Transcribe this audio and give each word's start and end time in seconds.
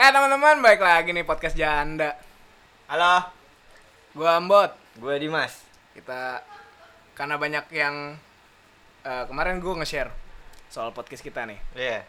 Eh 0.00 0.08
teman-teman, 0.08 0.64
balik 0.64 0.80
lagi 0.80 1.12
nih 1.12 1.28
podcast 1.28 1.52
Janda. 1.52 2.16
Halo, 2.88 3.20
Gua 4.16 4.40
Ambot. 4.40 4.72
gue 4.96 5.14
Dimas. 5.20 5.60
Kita 5.92 6.40
karena 7.12 7.36
banyak 7.36 7.68
yang 7.68 8.16
eh, 9.04 9.24
kemarin 9.28 9.60
gua 9.60 9.76
nge-share 9.84 10.08
soal 10.72 10.96
podcast 10.96 11.20
kita 11.20 11.44
nih. 11.44 11.60
Iya, 11.76 12.00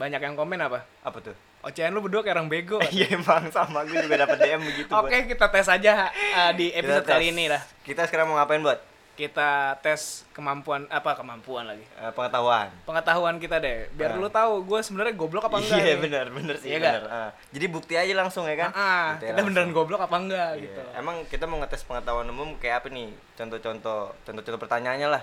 Banyak 0.00 0.24
yang 0.24 0.40
komen 0.40 0.56
apa? 0.56 0.88
apa 1.04 1.18
tuh? 1.20 1.36
Ocehan 1.68 1.92
lu 1.92 2.00
berdua 2.00 2.24
kayak 2.24 2.40
orang 2.40 2.48
bego. 2.48 2.80
Iya 2.96 3.20
emang 3.20 3.52
sama 3.52 3.84
gue 3.84 4.00
juga 4.00 4.24
dapat 4.24 4.48
DM 4.48 4.64
begitu. 4.64 4.88
Oke, 4.88 5.28
kita 5.28 5.52
tes 5.52 5.68
aja 5.68 6.08
eh, 6.08 6.50
di 6.56 6.72
Bot. 6.72 6.80
episode 6.80 7.06
kali 7.12 7.28
ini 7.28 7.52
dah. 7.52 7.60
Kita 7.84 8.08
sekarang 8.08 8.32
mau 8.32 8.40
ngapain 8.40 8.64
buat? 8.64 8.80
Kita 9.18 9.50
tes 9.82 10.22
kemampuan 10.30 10.86
apa 10.86 11.12
kemampuan 11.12 11.66
lagi? 11.66 11.82
Eh, 11.92 12.12
pengetahuan. 12.14 12.70
Pengetahuan 12.86 13.36
kita 13.36 13.58
deh. 13.58 13.90
Biar 13.92 14.14
Ah. 14.14 14.16
lu 14.16 14.30
tahu 14.30 14.62
gue 14.62 14.78
sebenarnya 14.78 15.10
goblok 15.12 15.42
apa 15.44 15.58
enggak. 15.58 15.74
Iya 15.76 15.96
benar, 15.98 16.26
benar 16.30 16.54
sih 16.56 16.70
Iya 16.70 16.78
benar. 16.78 17.02
Ah. 17.04 17.30
Jadi 17.50 17.66
bukti 17.66 17.94
aja 17.94 18.14
langsung 18.14 18.46
ya 18.46 18.54
kan? 18.56 18.70
Ah, 18.70 19.18
Bukti 19.18 19.26
kita 19.26 19.34
langsung. 19.34 19.46
beneran 19.50 19.70
goblok 19.72 20.00
apa 20.00 20.16
enggak 20.16 20.50
Iya. 20.54 20.62
gitu. 20.62 20.80
Emang 20.94 21.16
kita 21.26 21.44
mau 21.44 21.58
ngetes 21.58 21.82
pengetahuan 21.82 22.26
umum 22.26 22.54
kayak 22.56 22.78
apa 22.78 22.88
nih? 22.88 23.10
Contoh-contoh, 23.34 24.14
contoh-contoh 24.22 24.60
pertanyaannya 24.60 25.10
lah. 25.10 25.22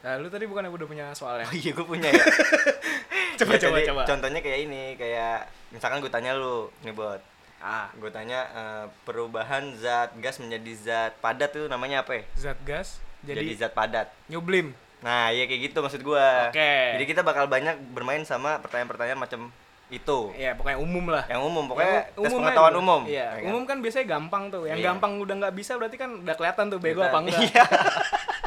Nah, 0.00 0.16
lu 0.16 0.28
tadi 0.28 0.44
bukan 0.44 0.64
udah 0.66 0.84
punya 0.86 1.06
soalnya. 1.10 1.44
Oh 1.44 1.52
iya 1.54 1.72
gue 1.72 1.86
punya 1.86 2.08
ya. 2.08 2.20
Coba, 3.38 3.56
Ya, 3.56 3.60
coba, 3.62 3.76
jadi 3.78 3.88
coba. 3.88 4.02
Contohnya 4.04 4.40
kayak 4.40 4.60
ini, 4.62 4.82
kayak 4.94 5.48
misalkan 5.70 6.00
gue 6.00 6.08
tanya 6.08 6.36
lu 6.36 6.68
nih 6.80 6.92
buat 6.92 7.24
Ah, 7.60 7.92
gue 7.92 8.08
tanya 8.08 8.40
eh, 8.48 8.84
perubahan 9.04 9.76
zat 9.76 10.16
gas 10.16 10.36
menjadi 10.36 10.72
zat 10.74 11.12
padat 11.20 11.50
tuh 11.50 11.66
namanya 11.66 12.00
apa 12.00 12.16
ya? 12.16 12.22
zat 12.34 12.58
gas 12.62 13.04
Jadi, 13.20 13.52
jadi, 13.52 13.52
zat 13.58 13.72
padat. 13.72 14.08
nyublim. 14.26 14.72
Nah, 15.00 15.28
iya 15.28 15.44
kayak 15.44 15.60
gitu 15.66 15.78
maksud 15.78 16.00
gua. 16.00 16.48
Oke. 16.48 16.72
Jadi 16.96 17.04
kita 17.06 17.20
bakal 17.20 17.44
banyak 17.46 17.76
bermain 17.90 18.20
sama 18.22 18.56
pertanyaan-pertanyaan 18.58 19.16
macam 19.18 19.40
itu. 19.88 20.18
Iya, 20.34 20.54
pokoknya 20.54 20.78
umum 20.78 21.04
lah. 21.08 21.24
Yang 21.26 21.42
umum, 21.42 21.64
pokoknya 21.66 21.88
Yang 21.90 22.04
tes 22.14 22.20
umum 22.26 22.38
pengetahuan 22.38 22.70
aja. 22.70 22.78
umum. 22.78 23.00
Iya, 23.04 23.26
ya 23.26 23.32
kan? 23.34 23.48
umum 23.48 23.62
kan 23.64 23.76
biasanya 23.80 24.06
gampang 24.08 24.44
tuh. 24.48 24.62
Yang 24.64 24.78
Iya. 24.78 24.86
gampang 24.86 25.12
udah 25.18 25.34
nggak 25.36 25.54
bisa 25.54 25.72
berarti 25.74 25.96
kan 25.96 26.10
udah 26.16 26.34
kelihatan 26.34 26.64
tuh 26.66 26.78
bego 26.78 27.00
apa 27.02 27.18
enggak. 27.18 27.40
Iya. 27.44 27.64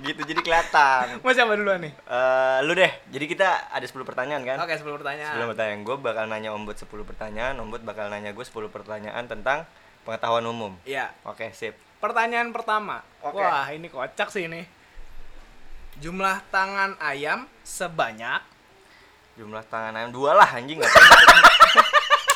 gitu 0.00 0.20
jadi 0.24 0.40
kelihatan. 0.40 1.04
Mau 1.24 1.32
siapa 1.32 1.52
duluan 1.56 1.80
nih? 1.84 1.92
Eh, 1.92 2.58
lu 2.64 2.72
deh. 2.72 2.92
Jadi 3.12 3.24
kita 3.28 3.68
ada 3.70 3.84
10 3.84 4.00
pertanyaan 4.02 4.42
kan? 4.42 4.56
Oke, 4.64 4.74
10 4.76 4.98
pertanyaan. 5.00 5.32
Sebelum 5.36 5.48
pertanyaan 5.52 5.80
gue 5.84 5.96
bakal 6.00 6.24
nanya 6.26 6.50
Ombud 6.56 6.76
10 6.76 6.88
pertanyaan, 7.04 7.54
Ombud 7.60 7.82
bakal 7.84 8.08
nanya 8.08 8.32
gue 8.32 8.44
10 8.44 8.72
pertanyaan 8.72 9.24
tentang 9.28 9.68
pengetahuan 10.08 10.44
umum. 10.48 10.72
Iya. 10.88 11.12
Oke, 11.28 11.52
sip. 11.52 11.76
Pertanyaan 12.00 12.50
pertama. 12.50 13.04
Oke. 13.20 13.38
Wah, 13.40 13.68
ini 13.70 13.92
kocak 13.92 14.32
sih 14.32 14.48
ini. 14.48 14.64
Jumlah 16.00 16.40
tangan 16.48 16.96
ayam 17.02 17.44
sebanyak 17.60 18.40
Jumlah 19.40 19.64
tangan 19.72 19.96
ayam 19.96 20.10
dua 20.12 20.36
lah 20.36 20.48
anjing 20.52 20.76
nggak 20.76 20.92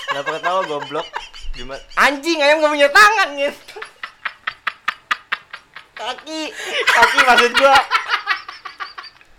Kenapa 0.08 0.30
ketawa 0.40 0.60
goblok? 0.70 1.04
Jumlah 1.52 1.76
anjing 2.00 2.38
ayam 2.40 2.64
gak 2.64 2.72
punya 2.72 2.90
tangan 2.90 3.28
gitu. 3.36 3.76
Kaki, 6.04 6.40
kaki 6.84 7.18
maksud 7.24 7.52
gua. 7.56 7.76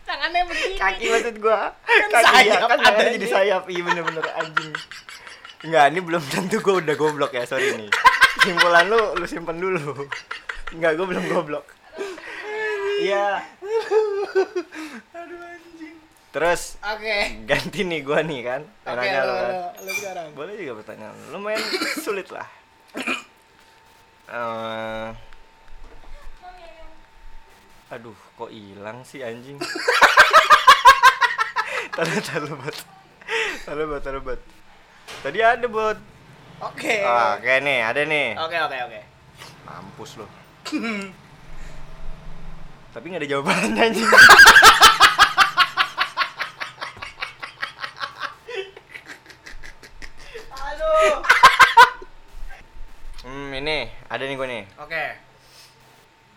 tangannya 0.06 0.42
begini. 0.50 0.76
Kaki 0.78 1.06
maksud 1.14 1.36
gua. 1.38 1.60
Kan 1.86 2.10
Kaki 2.10 2.26
ya, 2.26 2.58
sayap 2.58 2.60
kan 2.66 2.78
tangannya 2.82 3.02
adanya. 3.06 3.18
jadi 3.22 3.28
sayap. 3.30 3.64
Iya 3.70 3.82
bener-bener 3.86 4.26
anjing. 4.34 4.72
Enggak, 5.66 5.86
ini 5.94 6.00
belum 6.02 6.24
tentu 6.30 6.58
gua 6.62 6.76
udah 6.82 6.96
goblok 6.98 7.32
ya, 7.34 7.46
sorry 7.46 7.74
nih. 7.78 7.90
Simpulan 8.42 8.86
lu 8.90 9.02
lu 9.14 9.26
simpen 9.26 9.58
dulu. 9.58 10.10
Enggak, 10.74 10.98
gua 10.98 11.06
belum 11.06 11.26
goblok. 11.30 11.66
Iya. 12.96 13.44
Aduh 15.14 15.38
anjing. 15.42 15.96
Terus 16.34 16.62
Oke. 16.82 17.18
ganti 17.46 17.82
nih 17.86 18.02
gua 18.02 18.26
nih 18.26 18.42
kan. 18.42 18.62
Oke, 18.86 18.98
Nanya 18.98 19.22
lu, 19.22 19.30
lu 19.30 19.36
kan. 19.36 19.50
lu, 19.54 19.62
lu 19.86 19.92
sekarang. 19.94 20.28
Boleh 20.34 20.54
juga 20.58 20.74
pertanyaan. 20.82 21.18
Lumayan 21.30 21.62
sulit 22.02 22.28
lah. 22.34 22.48
Eh, 24.26 25.08
aduh, 27.94 28.18
kok 28.38 28.50
hilang 28.50 29.06
sih 29.06 29.22
anjing? 29.22 29.62
taruh 31.96 32.20
taruh 32.22 32.54
buat. 32.58 32.78
Taruh 33.66 34.00
taruh. 34.02 34.22
Tadi 35.22 35.40
ada 35.42 35.66
buat. 35.70 35.98
Oke. 36.64 37.04
Ah, 37.04 37.36
Oke 37.36 37.62
nih, 37.62 37.80
ada 37.84 38.02
nih. 38.08 38.34
Oke, 38.40 38.58
oke, 38.58 38.78
oke. 38.90 39.02
Mampus 39.68 40.18
lo. 40.18 40.26
Tapi 42.96 43.06
nggak 43.12 43.22
ada 43.22 43.32
jawabannya 43.32 43.82
anjing. 43.92 44.08
Aduh. 50.56 51.16
Hmm, 53.28 53.52
ini 53.52 53.92
ada 54.08 54.24
nih 54.24 54.36
gue 54.40 54.48
nih. 54.48 54.64
Oke. 54.80 55.25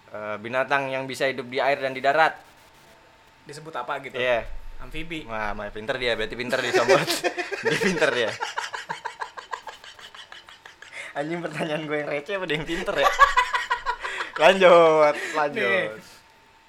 Eh, 0.09 0.37
binatang 0.41 0.89
yang 0.89 1.05
bisa 1.05 1.29
hidup 1.29 1.45
di 1.47 1.59
air 1.59 1.77
dan 1.77 1.93
di 1.93 2.01
darat. 2.01 2.33
Disebut 3.45 3.73
apa 3.73 4.01
gitu? 4.01 4.17
Iya. 4.17 4.49
Amfibi. 4.79 5.27
Wah, 5.27 5.53
mah 5.53 5.69
pinter 5.69 5.99
dia, 5.99 6.15
berarti 6.15 6.33
pinter 6.33 6.59
dia 6.59 6.73
sobat. 6.73 7.05
dia 7.65 7.79
pinter 7.79 8.09
dia. 8.11 8.31
Anjing 11.13 11.41
pertanyaan 11.43 11.83
gue 11.83 11.97
yang 11.99 12.09
receh 12.09 12.35
apa 12.35 12.45
dia 12.47 12.57
yang 12.57 12.69
pinter 12.69 12.95
ya? 12.95 13.09
lanjut, 14.45 15.15
Nih. 15.15 15.35
lanjut. 15.35 15.91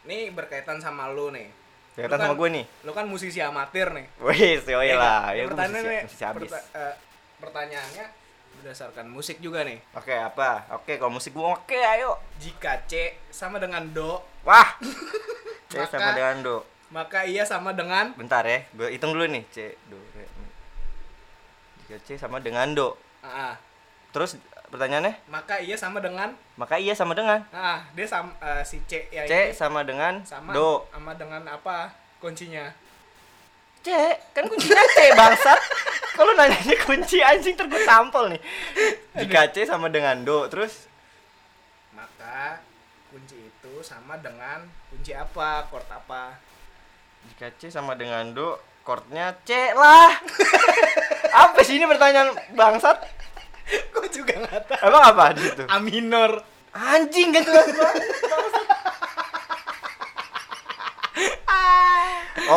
Nih 0.04 0.22
berkaitan 0.34 0.82
sama 0.82 1.06
lu 1.08 1.30
nih. 1.30 1.48
Lu 1.96 2.08
kan- 2.08 2.18
sama 2.18 2.34
gue 2.34 2.50
nih. 2.50 2.66
Lu 2.82 2.92
kan 2.92 3.06
musisi 3.06 3.40
amatir 3.40 3.94
nih. 3.94 4.06
Wih, 4.18 4.58
yoi 4.60 4.90
Iya 4.90 4.96
lah. 4.98 5.22
Ya, 5.32 5.44
pertanyaannya 5.46 5.82
nih, 5.86 6.02
mesti 6.04 6.24
habis. 6.26 6.50
perta- 6.50 6.68
eh, 6.74 6.96
pertanyaannya 7.38 8.06
berdasarkan 8.60 9.08
musik 9.08 9.40
juga 9.40 9.64
nih. 9.64 9.80
Oke, 9.92 10.12
apa? 10.12 10.68
Oke, 10.74 10.96
kalau 10.96 11.10
musik 11.10 11.32
gue 11.32 11.42
oke, 11.42 11.74
ayo. 11.74 12.20
Jika 12.38 12.84
C 12.84 13.18
sama 13.28 13.58
dengan 13.58 13.88
Do, 13.90 14.20
Wah. 14.44 14.76
C 15.70 15.78
Maka- 15.78 15.92
sama 15.92 16.10
dengan 16.12 16.38
do. 16.40 16.58
maka 16.90 17.22
ia 17.22 17.46
sama 17.46 17.70
dengan 17.70 18.10
Bentar 18.14 18.42
ya, 18.42 18.66
gue 18.74 18.90
hitung 18.90 19.14
dulu 19.14 19.26
nih. 19.26 19.46
C, 19.50 19.78
do, 19.86 19.96
re. 20.12 20.26
Jika 21.84 21.98
C 22.02 22.18
sama 22.18 22.38
dengan 22.38 22.74
do. 22.74 22.98
ah, 23.22 23.54
Terus 24.10 24.42
pertanyaannya? 24.68 25.14
maka 25.26 25.62
ia 25.62 25.74
sama 25.74 26.02
dengan 26.02 26.34
Maka 26.54 26.78
iya 26.78 26.94
sama 26.94 27.14
dengan 27.14 27.46
ah 27.50 27.86
dia 27.94 28.06
sama 28.06 28.34
eh, 28.38 28.62
si 28.62 28.82
C 28.84 29.06
ya 29.10 29.22
C 29.24 29.30
ini 29.30 29.54
sama 29.54 29.82
dengan 29.82 30.26
sama 30.26 30.50
do. 30.50 30.82
sama 30.90 31.14
dengan 31.14 31.46
apa 31.46 31.94
kuncinya? 32.18 32.74
C, 33.80 33.88
kan 34.34 34.44
kuncinya 34.44 34.82
C 34.92 35.14
bangsat. 35.14 35.60
Kalau 36.20 36.36
nanyanya 36.36 36.76
kunci 36.84 37.24
anjing 37.24 37.56
terus 37.56 37.72
gue 37.72 37.80
tampol 37.88 38.36
nih. 38.36 38.42
Jika 39.24 39.56
C 39.56 39.64
sama 39.64 39.88
dengan 39.88 40.20
do, 40.28 40.52
terus 40.52 40.92
Maka 41.96 42.60
kunci 43.08 43.40
itu 43.40 43.74
sama 43.80 44.20
dengan 44.20 44.68
kunci 44.92 45.16
apa? 45.16 45.64
Chord 45.72 45.88
apa? 45.88 46.36
jika 47.32 47.48
C 47.56 47.72
sama 47.72 47.96
dengan 47.96 48.36
do, 48.36 48.60
chordnya 48.84 49.32
C 49.48 49.72
lah. 49.72 50.20
apa 51.48 51.60
sih 51.64 51.80
ini 51.80 51.88
pertanyaan 51.88 52.36
bangsat? 52.52 53.00
Gue 53.96 54.12
juga 54.12 54.44
nggak 54.44 54.76
tahu. 54.76 54.92
Emang 54.92 55.04
apa 55.16 55.40
di 55.40 55.42
situ? 55.48 55.64
A 55.72 55.80
minor. 55.80 56.44
Anjing 56.76 57.32
banget. 57.32 57.64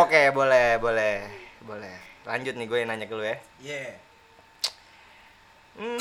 Oke, 0.03 0.33
boleh, 0.33 0.81
boleh, 0.81 1.15
boleh. 1.63 2.12
Lanjut 2.23 2.55
nih 2.55 2.67
gue 2.71 2.79
yang 2.79 2.89
nanya 2.91 3.07
ke 3.11 3.15
lu 3.19 3.25
ya. 3.27 3.37
Yeah. 3.59 3.93
Hmm. 5.73 5.99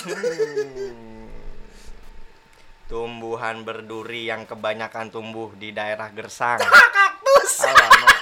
Tumbuhan 2.91 3.63
berduri 3.63 4.27
yang 4.27 4.43
kebanyakan 4.43 5.09
tumbuh 5.09 5.55
di 5.55 5.71
daerah 5.71 6.11
gersang. 6.11 6.59
Kaktus. 6.59 7.63
Alamak. 7.65 8.19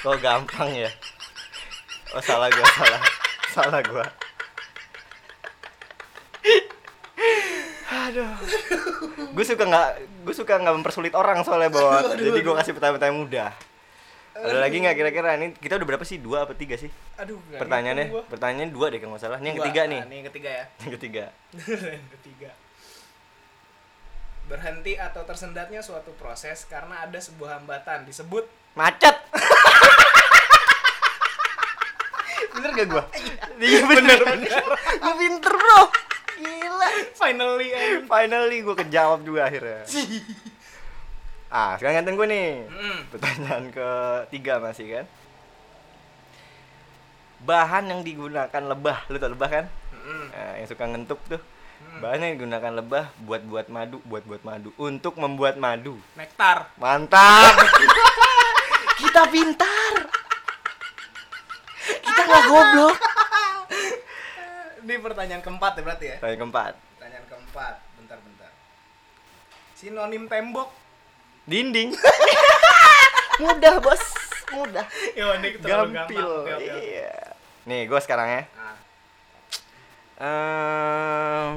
Kok 0.00 0.16
gampang 0.20 0.70
ya? 0.76 0.90
Oh 2.12 2.22
salah 2.22 2.52
gua, 2.52 2.66
salah. 2.74 3.02
Salah 3.50 3.80
gua. 3.86 4.06
Aduh. 7.90 8.34
Gue 9.30 9.44
suka 9.46 9.64
nggak, 9.64 9.88
gue 10.26 10.34
suka 10.34 10.58
nggak 10.58 10.74
mempersulit 10.76 11.14
orang 11.14 11.40
soalnya. 11.46 11.70
Aduh, 11.72 12.18
Jadi 12.18 12.38
gue 12.42 12.54
kasih 12.60 12.72
pertanyaan-pertanyaan 12.76 13.18
mudah. 13.18 13.50
Ada 14.40 14.58
lagi 14.58 14.76
nggak 14.80 14.96
kira-kira? 14.96 15.36
Ini 15.36 15.46
kita 15.54 15.76
udah 15.76 15.86
berapa 15.86 16.04
sih? 16.04 16.16
Dua 16.16 16.48
apa 16.48 16.56
tiga 16.56 16.80
sih? 16.80 16.88
Aduh. 17.20 17.36
Pertanyaannya, 17.54 18.06
pertanyaannya 18.26 18.72
dua 18.72 18.86
deh 18.88 18.98
kalau 18.98 19.12
nggak 19.14 19.22
salah. 19.22 19.38
Ini 19.38 19.46
yang 19.52 19.58
Dua. 19.60 19.64
ketiga 19.68 19.82
Nah, 19.84 19.90
nih. 19.92 20.00
Ini 20.00 20.14
yang 20.16 20.26
ketiga 20.32 20.50
ya. 20.50 20.64
Yang 20.80 20.92
ketiga. 20.96 21.24
yang 22.00 22.08
ketiga. 22.18 22.50
Berhenti 24.48 24.92
atau 24.98 25.22
tersendatnya 25.22 25.78
suatu 25.78 26.10
proses 26.16 26.66
karena 26.66 27.06
ada 27.06 27.18
sebuah 27.20 27.60
hambatan 27.60 28.02
disebut 28.02 28.48
Macet. 28.72 29.14
bener 32.50 32.70
gak 32.74 32.86
gua? 32.88 33.04
Iya 33.58 33.80
bener 33.84 34.20
bener. 34.20 34.62
Gua 35.02 35.14
pinter 35.16 35.54
bro. 35.54 35.80
Gila. 36.40 36.88
finally 37.14 37.68
anjing. 37.72 38.04
Finally 38.06 38.56
gua 38.64 38.74
kejawab 38.74 39.20
juga 39.22 39.46
akhirnya. 39.46 39.84
Ah, 41.50 41.74
sekarang 41.74 41.98
gantian 41.98 42.14
gue 42.14 42.28
nih. 42.28 42.50
Mm. 42.64 42.98
Pertanyaan 43.10 43.64
ketiga 43.68 44.58
masih 44.58 44.86
kan? 44.92 45.06
bahan 47.40 47.88
yang 47.88 48.04
digunakan 48.04 48.62
lebah 48.62 49.08
lu 49.08 49.16
tau 49.16 49.32
lebah 49.32 49.48
kan 49.48 49.64
Mm-mm. 49.90 50.28
Nah, 50.28 50.52
yang 50.54 50.68
suka 50.68 50.84
ngentuk 50.84 51.16
tuh 51.26 51.40
Hmm. 51.80 52.04
bahan 52.04 52.20
yang 52.20 52.32
digunakan 52.36 52.76
lebah 52.76 53.08
buat 53.24 53.40
buat 53.40 53.72
madu 53.72 54.04
buat 54.04 54.20
buat 54.28 54.44
madu 54.44 54.68
untuk 54.76 55.16
membuat 55.16 55.56
madu 55.56 55.96
Nektar. 56.12 56.68
mantap 56.76 57.56
kita 59.00 59.24
pintar 59.24 59.92
kita 61.80 62.20
nggak 62.20 62.44
goblok 62.44 62.96
Ini 64.84 64.94
pertanyaan 65.00 65.40
keempat 65.40 65.72
ya 65.72 65.82
berarti 65.82 66.04
ya? 66.04 66.16
Tanya 66.20 66.36
keempat 66.36 66.72
Pertanyaan 66.92 67.24
keempat. 67.24 67.74
Bentar, 67.96 68.18
bentar. 68.20 68.50
Sinonim 69.72 70.28
tembok. 70.28 70.68
Dinding. 71.48 71.94
Mudah 73.42 73.80
bos. 73.80 74.02
Mudah. 74.50 74.84
Ya, 75.14 75.30
gampil. 75.62 76.26
Iya. 76.60 77.36
Nih 77.64 77.86
gue 77.86 78.00
sekarang 78.02 78.28
ya. 78.28 78.42
Nah, 78.56 78.76
Ehm, 80.20 81.56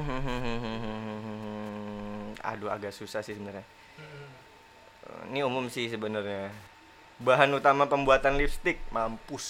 aduh 2.40 2.72
agak 2.72 2.96
susah 2.96 3.20
sih 3.20 3.36
sebenarnya. 3.36 3.68
Ini 5.28 5.44
umum 5.44 5.68
sih 5.68 5.92
sebenarnya. 5.92 6.48
Bahan 7.20 7.52
utama 7.52 7.92
pembuatan 7.92 8.40
lipstick 8.40 8.80
mampus. 8.88 9.46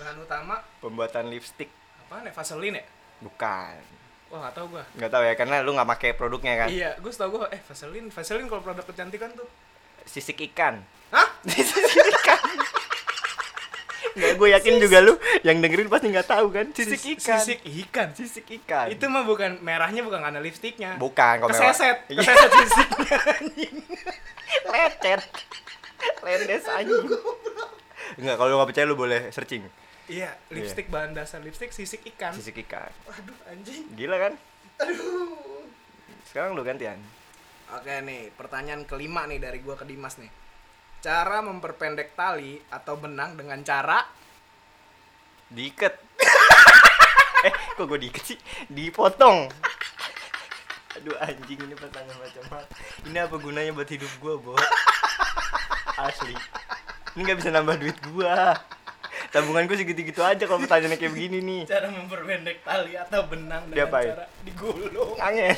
Bahan 0.00 0.24
utama? 0.24 0.64
Pembuatan 0.80 1.28
lipstick. 1.28 1.68
Apa 2.08 2.24
nih? 2.24 2.32
Vaseline 2.32 2.76
ya? 2.80 2.84
bukan. 3.16 3.80
Wah, 4.26 4.50
gak 4.50 4.58
tau 4.58 4.66
gua. 4.66 4.82
nggak 4.98 5.10
tahu 5.12 5.22
ya 5.22 5.34
karena 5.38 5.62
lu 5.62 5.70
nggak 5.72 5.90
pakai 5.96 6.10
produknya 6.18 6.66
kan? 6.66 6.68
Iya, 6.68 6.98
gue 6.98 7.12
tau 7.14 7.30
gue 7.30 7.46
eh 7.54 7.62
Vaseline, 7.62 8.10
Vaseline 8.10 8.48
kalau 8.50 8.60
produk 8.60 8.84
kecantikan 8.84 9.30
tuh. 9.38 9.46
Sisik 10.06 10.38
ikan 10.46 10.80
Hah? 11.10 11.28
sisik 11.46 11.84
ikan 12.14 12.40
nggak 14.16 14.32
gue 14.34 14.48
yakin 14.48 14.74
juga 14.80 14.98
lu 14.98 15.12
yang 15.42 15.60
dengerin 15.60 15.86
pasti 15.86 16.08
nggak 16.08 16.24
tahu 16.26 16.48
kan 16.48 16.66
sisik 16.72 16.96
Sis- 16.96 17.12
ikan 17.18 17.36
Sisik 17.38 17.60
ikan. 17.84 18.08
sisik 18.10 18.46
ikan 18.56 18.88
Itu 18.88 19.06
mah 19.06 19.22
bukan 19.22 19.60
merahnya 19.60 20.00
bukan 20.00 20.18
karena 20.18 20.40
lipstiknya. 20.40 20.96
bukan 20.96 21.36
mewah. 21.38 21.52
Keseset, 21.52 22.08
Iya. 22.08 22.24
keseset 22.24 22.50
sisiknya 22.56 23.16
anjing. 23.34 23.74
lecet 24.66 25.20
lendes 26.22 26.64
anjing 26.66 27.06
Enggak, 28.16 28.34
kalau 28.34 28.48
lu 28.48 28.56
nggak 28.56 28.70
percaya 28.70 28.86
lu 28.86 28.96
boleh 28.96 29.28
searching 29.28 29.68
Iya, 30.06 30.32
lipstik 30.48 30.88
bahan 30.88 31.12
dasar 31.12 31.38
lipstik 31.38 31.68
sisik 31.70 32.00
ikan. 32.08 32.32
sisik 32.32 32.56
ikan 32.62 32.88
Waduh, 33.04 33.36
anjing. 33.46 33.84
gila 33.92 34.16
kan 34.18 34.32
sekarang 36.26 36.52
lu 36.52 36.62
gantian 36.62 36.96
Oke 37.74 37.98
nih, 37.98 38.30
pertanyaan 38.38 38.86
kelima 38.86 39.26
nih 39.26 39.42
dari 39.42 39.58
gua 39.58 39.74
ke 39.74 39.82
Dimas 39.82 40.22
nih. 40.22 40.30
Cara 41.02 41.42
memperpendek 41.42 42.14
tali 42.14 42.62
atau 42.70 42.94
benang 42.94 43.34
dengan 43.34 43.58
cara? 43.66 44.06
Diikat. 45.50 45.94
Eh 47.44 47.52
kok 47.76 47.84
gue 47.84 48.00
diikat 48.00 48.24
sih? 48.32 48.38
Dipotong. 48.72 49.46
Aduh 50.96 51.14
anjing 51.20 51.60
ini 51.68 51.76
pertanyaan 51.76 52.16
macam 52.16 52.42
apa 52.48 52.64
ini 53.04 53.18
apa 53.20 53.36
gunanya 53.36 53.76
buat 53.76 53.86
hidup 53.86 54.08
gue 54.08 54.34
bos 54.40 54.66
asli. 56.00 56.32
Ini 57.12 57.20
nggak 57.22 57.38
bisa 57.38 57.52
nambah 57.52 57.76
duit 57.76 57.98
gua. 58.08 58.56
Tabungan 59.30 59.68
gue 59.68 59.76
segitu-gitu 59.78 60.24
aja 60.24 60.48
kalau 60.48 60.64
pertanyaannya 60.64 60.96
kayak 60.96 61.12
begini 61.12 61.38
nih. 61.44 61.62
Cara 61.68 61.92
memperpendek 61.92 62.64
tali 62.64 62.96
atau 62.96 63.20
benang 63.28 63.68
dengan 63.68 63.84
Diapain? 63.84 64.10
cara 64.16 64.24
digulung, 64.42 65.14
angin 65.20 65.54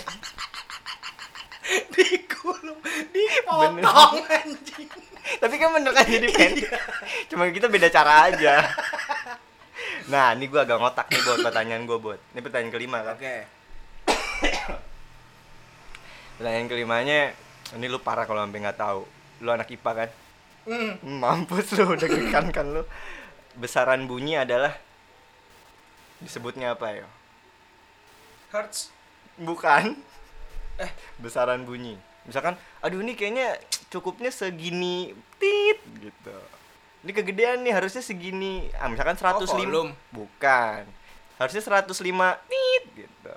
digulung, 1.95 2.81
dipotong 3.13 4.25
anjing. 4.25 4.89
tapi 5.43 5.55
kan 5.61 5.69
bener 5.77 5.93
kan 5.93 6.09
jadi 6.09 6.29
pendek 6.33 6.73
cuma 7.29 7.53
kita 7.53 7.69
beda 7.69 7.93
cara 7.93 8.33
aja. 8.33 8.65
Nah 10.09 10.33
ini 10.33 10.49
gue 10.49 10.57
agak 10.57 10.81
ngotak 10.81 11.13
nih 11.13 11.21
buat 11.21 11.45
pertanyaan 11.45 11.85
gue 11.85 11.99
buat. 12.01 12.17
Ini 12.33 12.41
pertanyaan 12.41 12.73
kelima 12.73 13.05
kan. 13.05 13.21
Oke. 13.21 13.37
pertanyaan 16.41 16.69
kelimanya 16.73 17.37
ini 17.77 17.87
lu 17.93 18.01
parah 18.01 18.25
kalau 18.25 18.41
sampai 18.41 18.65
nggak 18.65 18.81
tahu. 18.81 19.05
Lu 19.45 19.53
anak 19.53 19.69
ipa 19.69 19.93
kan? 19.93 20.09
Hmm. 20.65 20.97
mampus 21.05 21.77
lu 21.77 21.93
udah 21.93 22.09
kan 22.33 22.49
kan 22.49 22.67
lu. 22.73 22.89
Besaran 23.61 24.09
bunyi 24.09 24.41
adalah 24.41 24.73
disebutnya 26.19 26.75
apa 26.75 26.99
ya 26.99 27.07
Hertz. 28.51 28.91
bukan 29.39 29.95
Eh. 30.79 30.91
besaran 31.23 31.63
bunyi 31.63 31.99
misalkan 32.23 32.55
aduh 32.79 32.99
ini 32.99 33.13
kayaknya 33.13 33.57
cukupnya 33.89 34.29
segini 34.29 35.11
tit 35.37 35.81
gitu 35.99 36.37
ini 37.01 37.11
kegedean 37.11 37.63
nih 37.63 37.73
harusnya 37.73 38.01
segini 38.01 38.69
ah 38.75 38.87
misalkan 38.87 39.15
105 39.15 39.49
volume. 39.49 39.91
bukan 40.11 40.83
harusnya 41.37 41.63
105 41.63 41.89
tit 42.45 42.85
gitu 42.97 43.35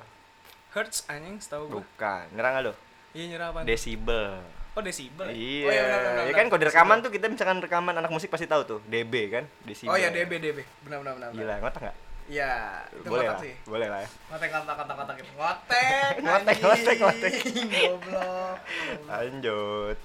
Hertz 0.71 1.03
anjing 1.05 1.35
setahu 1.37 1.67
gua. 1.67 1.75
bukan 1.79 2.25
nyerang 2.31 2.53
lo 2.63 2.73
Iya 3.11 3.25
nyerah 3.27 3.47
apa? 3.51 3.59
desibel 3.63 4.39
oh 4.71 4.79
desibel. 4.79 5.27
ya? 5.27 5.35
Iya, 5.35 5.65
Oh, 5.67 5.71
iya 5.71 5.81
benar 5.83 5.99
benar. 5.99 6.11
ya 6.15 6.23
benar. 6.23 6.31
kan 6.31 6.45
kalau 6.47 6.59
di 6.59 6.67
rekaman 6.67 6.87
Desibel. 6.87 7.03
tuh 7.03 7.11
kita 7.11 7.25
misalkan 7.27 7.57
rekaman 7.59 7.93
anak 7.93 8.07
musik 8.07 8.31
pasti 8.31 8.47
tahu 8.47 8.61
tuh 8.63 8.79
dB 8.87 9.13
kan, 9.27 9.43
desibel. 9.61 9.91
Oh 9.91 9.99
iya 9.99 10.07
DB 10.09 10.31
DB. 10.39 10.63
Benar 10.87 11.03
benar 11.03 11.13
benar. 11.19 11.29
benar. 11.29 11.43
Gila, 11.43 11.55
ngotak 11.59 11.81
nggak? 11.83 11.97
Iya, 12.31 12.79
itu 12.95 13.07
Boleh 13.11 13.27
lah, 13.27 13.37
sih. 13.37 13.53
boleh 13.67 13.87
lah 13.91 13.99
ya. 13.99 14.09
Ngotek 14.31 14.49
ngotak 14.49 14.75
ngotak 14.79 14.95
ngotak 14.95 15.15
gitu. 15.19 15.31
Ngotek. 15.35 16.11
Ngotek, 16.23 16.57
ngotek, 16.63 16.95
ngotek. 16.97 17.33
Goblok. 17.67 18.55
Lanjut. 19.03 19.97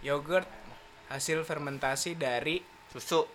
Yogurt 0.00 0.48
hasil 1.06 1.44
fermentasi 1.44 2.16
dari 2.16 2.64
Susu. 2.88 3.28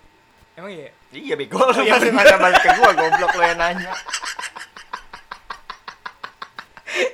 emang 0.57 0.73
iya 0.73 0.89
Iya 1.13 1.37
bego 1.37 1.61
lu 1.61 1.85
yang 1.85 2.01
nanya 2.01 2.35
balik 2.35 2.59
ke 2.59 2.69
gua 2.73 2.89
goblok 2.91 3.31
lu 3.31 3.43
yang 3.45 3.55
nanya. 3.55 3.91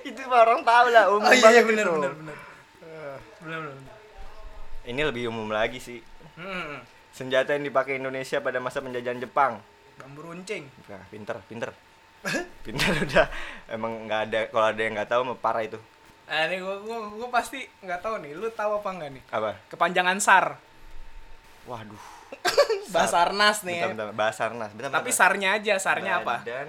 itu 0.08 0.22
orang 0.24 0.64
tahu 0.64 0.86
lah 0.90 1.04
umum 1.12 1.22
oh 1.22 1.34
iya 1.34 1.50
itu. 1.52 1.68
benar 1.68 1.86
benar 1.86 2.12
benar 2.16 2.38
benar 3.44 3.60
benar. 3.60 3.94
Ini 4.84 5.02
lebih 5.04 5.24
umum 5.28 5.48
lagi 5.48 5.78
sih. 5.78 6.00
hmm. 6.36 6.80
Senjata 7.12 7.54
yang 7.54 7.64
dipakai 7.64 8.00
Indonesia 8.00 8.40
pada 8.40 8.58
masa 8.58 8.80
penjajahan 8.80 9.20
Jepang. 9.20 9.60
Bambu 10.04 10.20
runcing 10.22 10.68
Nah, 10.86 11.04
pinter, 11.08 11.40
pinter. 11.48 11.72
pinter 12.60 12.92
udah. 13.04 13.28
Emang 13.68 14.04
nggak 14.04 14.22
ada 14.28 14.40
kalau 14.48 14.68
ada 14.68 14.80
yang 14.80 14.94
nggak 14.94 15.10
tahu 15.10 15.22
mah 15.26 15.38
parah 15.38 15.64
itu. 15.64 15.80
nah, 16.24 16.46
ini 16.46 16.60
gua, 16.60 16.76
gua, 16.80 16.98
gua 17.10 17.28
pasti 17.30 17.60
nggak 17.80 18.00
tahu 18.00 18.20
nih 18.20 18.32
lu 18.34 18.48
tahu 18.50 18.80
apa 18.80 18.90
enggak 18.90 19.12
nih 19.12 19.24
Apa? 19.30 19.52
kepanjangan 19.68 20.18
SAR 20.20 20.48
Waduh. 21.64 22.04
Basarnas 22.96 23.64
nih 23.64 23.76
ya. 23.78 23.86
Bentar, 23.88 24.08
bentar. 24.08 24.18
Basarnas. 24.18 24.72
Bentar, 24.74 24.92
tapi 24.94 25.10
bentar. 25.10 25.20
sarnya 25.20 25.50
aja 25.54 25.74
sarnya 25.78 26.20
apa 26.20 26.44
Dan 26.44 26.68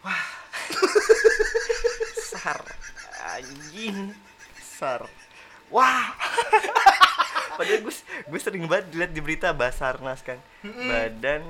wah. 0.00 0.22
Sar. 2.30 2.60
Anjing. 3.28 4.14
Sar. 4.56 5.02
Wah. 5.68 6.14
Padahal 7.56 7.80
gue 7.80 7.94
gue 8.22 8.40
sering 8.40 8.66
banget 8.66 8.86
lihat 8.94 9.10
di 9.10 9.18
berita 9.18 9.50
Basarnas 9.50 10.20
kan. 10.20 10.38
Badan 10.62 11.42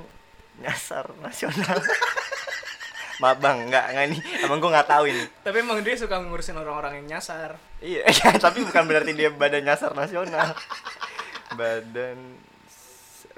Nyasar 0.61 1.05
Nasional. 1.21 1.77
Maaf 3.21 3.41
bang, 3.41 3.65
nggak 3.65 3.85
nggak 3.97 4.05
nih. 4.13 4.21
Emang 4.45 4.61
gue 4.61 4.69
nggak 4.69 4.89
tahu 4.93 5.09
ini. 5.09 5.25
tapi 5.41 5.57
emang 5.65 5.81
dia 5.81 5.97
suka 5.97 6.21
ngurusin 6.21 6.53
orang-orang 6.53 7.01
yang 7.01 7.17
nyasar 7.17 7.57
Iya, 7.81 8.05
iya, 8.13 8.37
tapi 8.37 8.61
bukan 8.61 8.85
berarti 8.85 9.17
dia 9.17 9.33
badan 9.33 9.65
nyasar 9.65 9.97
nasional. 9.97 10.53
Badan 11.57 12.37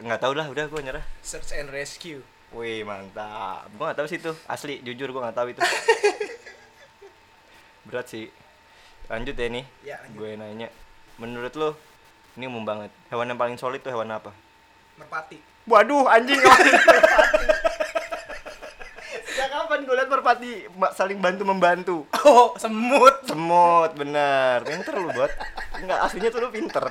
nggak 0.04 0.20
tahu 0.20 0.34
lah, 0.36 0.52
udah 0.52 0.68
gue 0.68 0.82
nyerah. 0.84 1.06
search 1.24 1.56
and 1.56 1.72
rescue 1.72 2.20
Wih 2.50 2.82
mantap. 2.82 3.70
Gue 3.78 3.86
gak 3.86 3.98
tahu 4.02 4.08
sih 4.10 4.18
itu 4.18 4.34
asli, 4.50 4.82
jujur 4.82 5.14
gue 5.14 5.22
gak 5.22 5.38
tahu 5.38 5.54
itu. 5.54 5.62
Berat 7.86 8.10
sih. 8.10 8.26
Lanjut 9.06 9.38
ya 9.38 9.48
nih. 9.54 9.66
Ya, 9.86 10.02
lanjut. 10.02 10.18
Gue 10.18 10.30
nanya, 10.34 10.68
menurut 11.22 11.54
lo 11.54 11.70
ini 12.34 12.50
umum 12.50 12.66
banget. 12.66 12.90
Hewan 13.14 13.30
yang 13.30 13.38
paling 13.38 13.58
solid 13.62 13.86
tuh 13.86 13.94
hewan 13.94 14.10
apa? 14.10 14.34
Merpati 15.00 15.40
Waduh, 15.64 16.06
anjing. 16.06 16.42
Sejak 19.30 19.50
kapan 19.50 19.80
gue 19.82 19.94
liat 19.94 20.10
merpati 20.10 20.52
saling 20.92 21.18
bantu 21.18 21.44
membantu? 21.44 21.96
oh 22.20 22.54
semut 22.56 23.22
Semut, 23.24 23.94
bener. 23.94 24.66
Pinter 24.66 24.94
lu 24.96 25.10
buat. 25.12 25.30
Enggak, 25.76 26.00
aslinya 26.02 26.30
tuh 26.30 26.42
lu 26.42 26.50
pinter. 26.50 26.90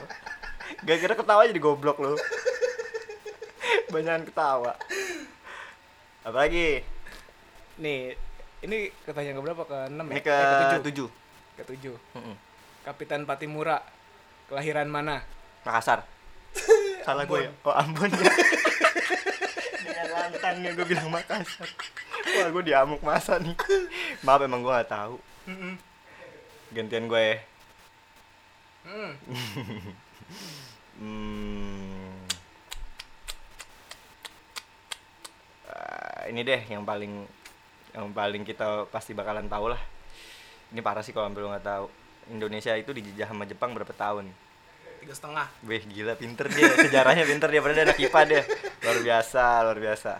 Gara-gara 0.80 1.14
ketawa 1.14 1.42
jadi 1.44 1.58
goblok 1.58 1.98
lu. 1.98 2.14
Banyakan 3.88 4.24
ketawa. 4.24 4.72
Apalagi? 6.22 6.82
nih 7.78 8.10
ini 8.60 8.90
ketanya 9.02 9.32
ke 9.32 9.40
berapa 9.40 9.62
ke 9.62 9.78
enam 9.86 10.06
ya 10.08 10.18
ke 10.18 10.26
Eh, 10.28 10.42
ketujuh 10.42 10.82
tujuh. 10.82 11.08
ke 11.54 11.62
tujuh 11.64 11.94
Mm-mm. 12.12 12.34
Kapitan 12.82 13.22
Patimura 13.22 13.78
kelahiran 14.46 14.86
mana 14.86 15.22
Makassar. 15.62 16.02
Salah 17.08 17.24
gue 17.24 17.40
ya? 17.40 17.50
Oh 17.64 17.72
Ambon 17.72 18.12
ya. 18.12 18.20
Dengan 19.80 20.06
lantangnya 20.12 20.76
gue 20.76 20.84
bilang 20.84 21.08
Makassar. 21.08 21.64
Wah 22.36 22.48
gue 22.52 22.62
diamuk 22.68 23.00
masa 23.00 23.40
nih. 23.40 23.56
Maaf 24.20 24.44
emang 24.44 24.60
gue 24.60 24.68
gak 24.68 24.92
tahu. 24.92 25.16
Gantian 26.76 27.08
gue 27.08 27.22
ya. 27.24 27.36
Hmm. 28.84 29.12
Hmm. 30.98 32.18
ini 36.26 36.42
deh 36.42 36.58
yang 36.66 36.82
paling 36.82 37.22
yang 37.94 38.10
paling 38.10 38.42
kita 38.42 38.90
pasti 38.90 39.14
bakalan 39.14 39.46
tahu 39.46 39.70
lah 39.70 39.78
ini 40.74 40.82
parah 40.82 41.06
sih 41.06 41.14
kalau 41.14 41.30
sampai 41.30 41.40
lu 41.40 41.48
nggak 41.54 41.64
tahu 41.64 41.86
Indonesia 42.34 42.74
itu 42.74 42.90
dijajah 42.90 43.30
sama 43.30 43.46
Jepang 43.46 43.72
berapa 43.72 43.94
tahun 43.94 44.28
tiga 44.98 45.14
setengah. 45.14 45.46
Wih 45.64 45.82
gila 45.86 46.14
pinter 46.18 46.46
dia. 46.50 46.68
Sejarahnya 46.76 47.24
pinter 47.24 47.48
dia 47.48 47.60
padahal 47.62 47.78
dia 47.78 47.86
anak 47.88 47.98
IPA 47.98 48.20
dia. 48.26 48.42
Luar 48.84 48.98
biasa 49.00 49.42
luar 49.64 49.78
biasa. 49.78 50.12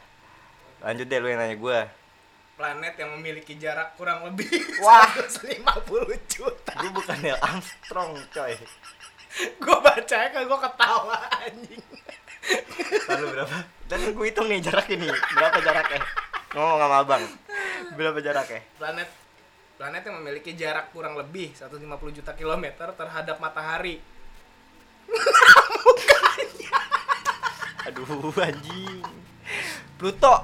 Lanjut 0.82 1.06
deh 1.11 1.18
lu 1.18 1.28
yang 1.28 1.40
nanya 1.42 1.58
gue 1.58 1.80
planet 2.58 2.94
yang 2.99 3.14
memiliki 3.14 3.54
jarak 3.54 3.94
kurang 3.94 4.26
lebih 4.26 4.50
Wah. 4.85 5.06
150 5.14 5.62
juta. 6.26 6.73
Gue 6.75 6.90
bukan 6.90 7.16
Neil 7.23 7.38
Armstrong 7.38 8.18
coy. 8.35 8.54
Gue 9.62 9.78
baca 9.78 10.18
kan 10.35 10.42
gue 10.42 10.58
ketawa 10.66 11.18
anjing. 11.47 11.85
Lalu 13.06 13.26
berapa? 13.38 13.56
Dan 13.87 13.99
gue 14.11 14.26
hitung 14.26 14.50
nih 14.50 14.58
jaraknya 14.58 15.06
nih 15.06 15.12
berapa 15.38 15.58
jaraknya 15.62 16.00
ngomong 16.58 16.78
sama 16.82 16.97
abang. 17.06 17.25
Berapa 17.94 18.18
jaraknya 18.18 18.61
planet 18.75 19.08
planet 19.78 20.02
yang 20.02 20.16
memiliki 20.18 20.50
jarak 20.58 20.90
kurang 20.90 21.14
lebih 21.14 21.54
150 21.54 21.78
juta 22.11 22.35
kilometer 22.35 22.90
terhadap 22.99 23.38
matahari 23.38 24.02
aduh 27.88 28.32
anjing. 28.38 29.00
Pluto. 29.98 30.34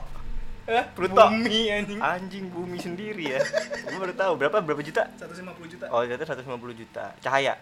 Eh 0.65 0.85
Pluto. 0.97 1.25
bumi 1.29 1.61
anjing. 1.71 2.01
Anjing 2.01 2.45
bumi 2.49 2.79
sendiri 2.81 3.37
ya. 3.37 3.41
Gue 3.85 3.99
baru 4.01 4.15
tahu 4.17 4.33
berapa 4.41 4.57
berapa 4.65 4.81
juta? 4.81 5.05
150 5.21 5.73
juta. 5.77 5.85
Oh 5.93 6.01
ternyata 6.03 6.25
150 6.33 6.81
juta. 6.81 7.05
Cahaya. 7.21 7.55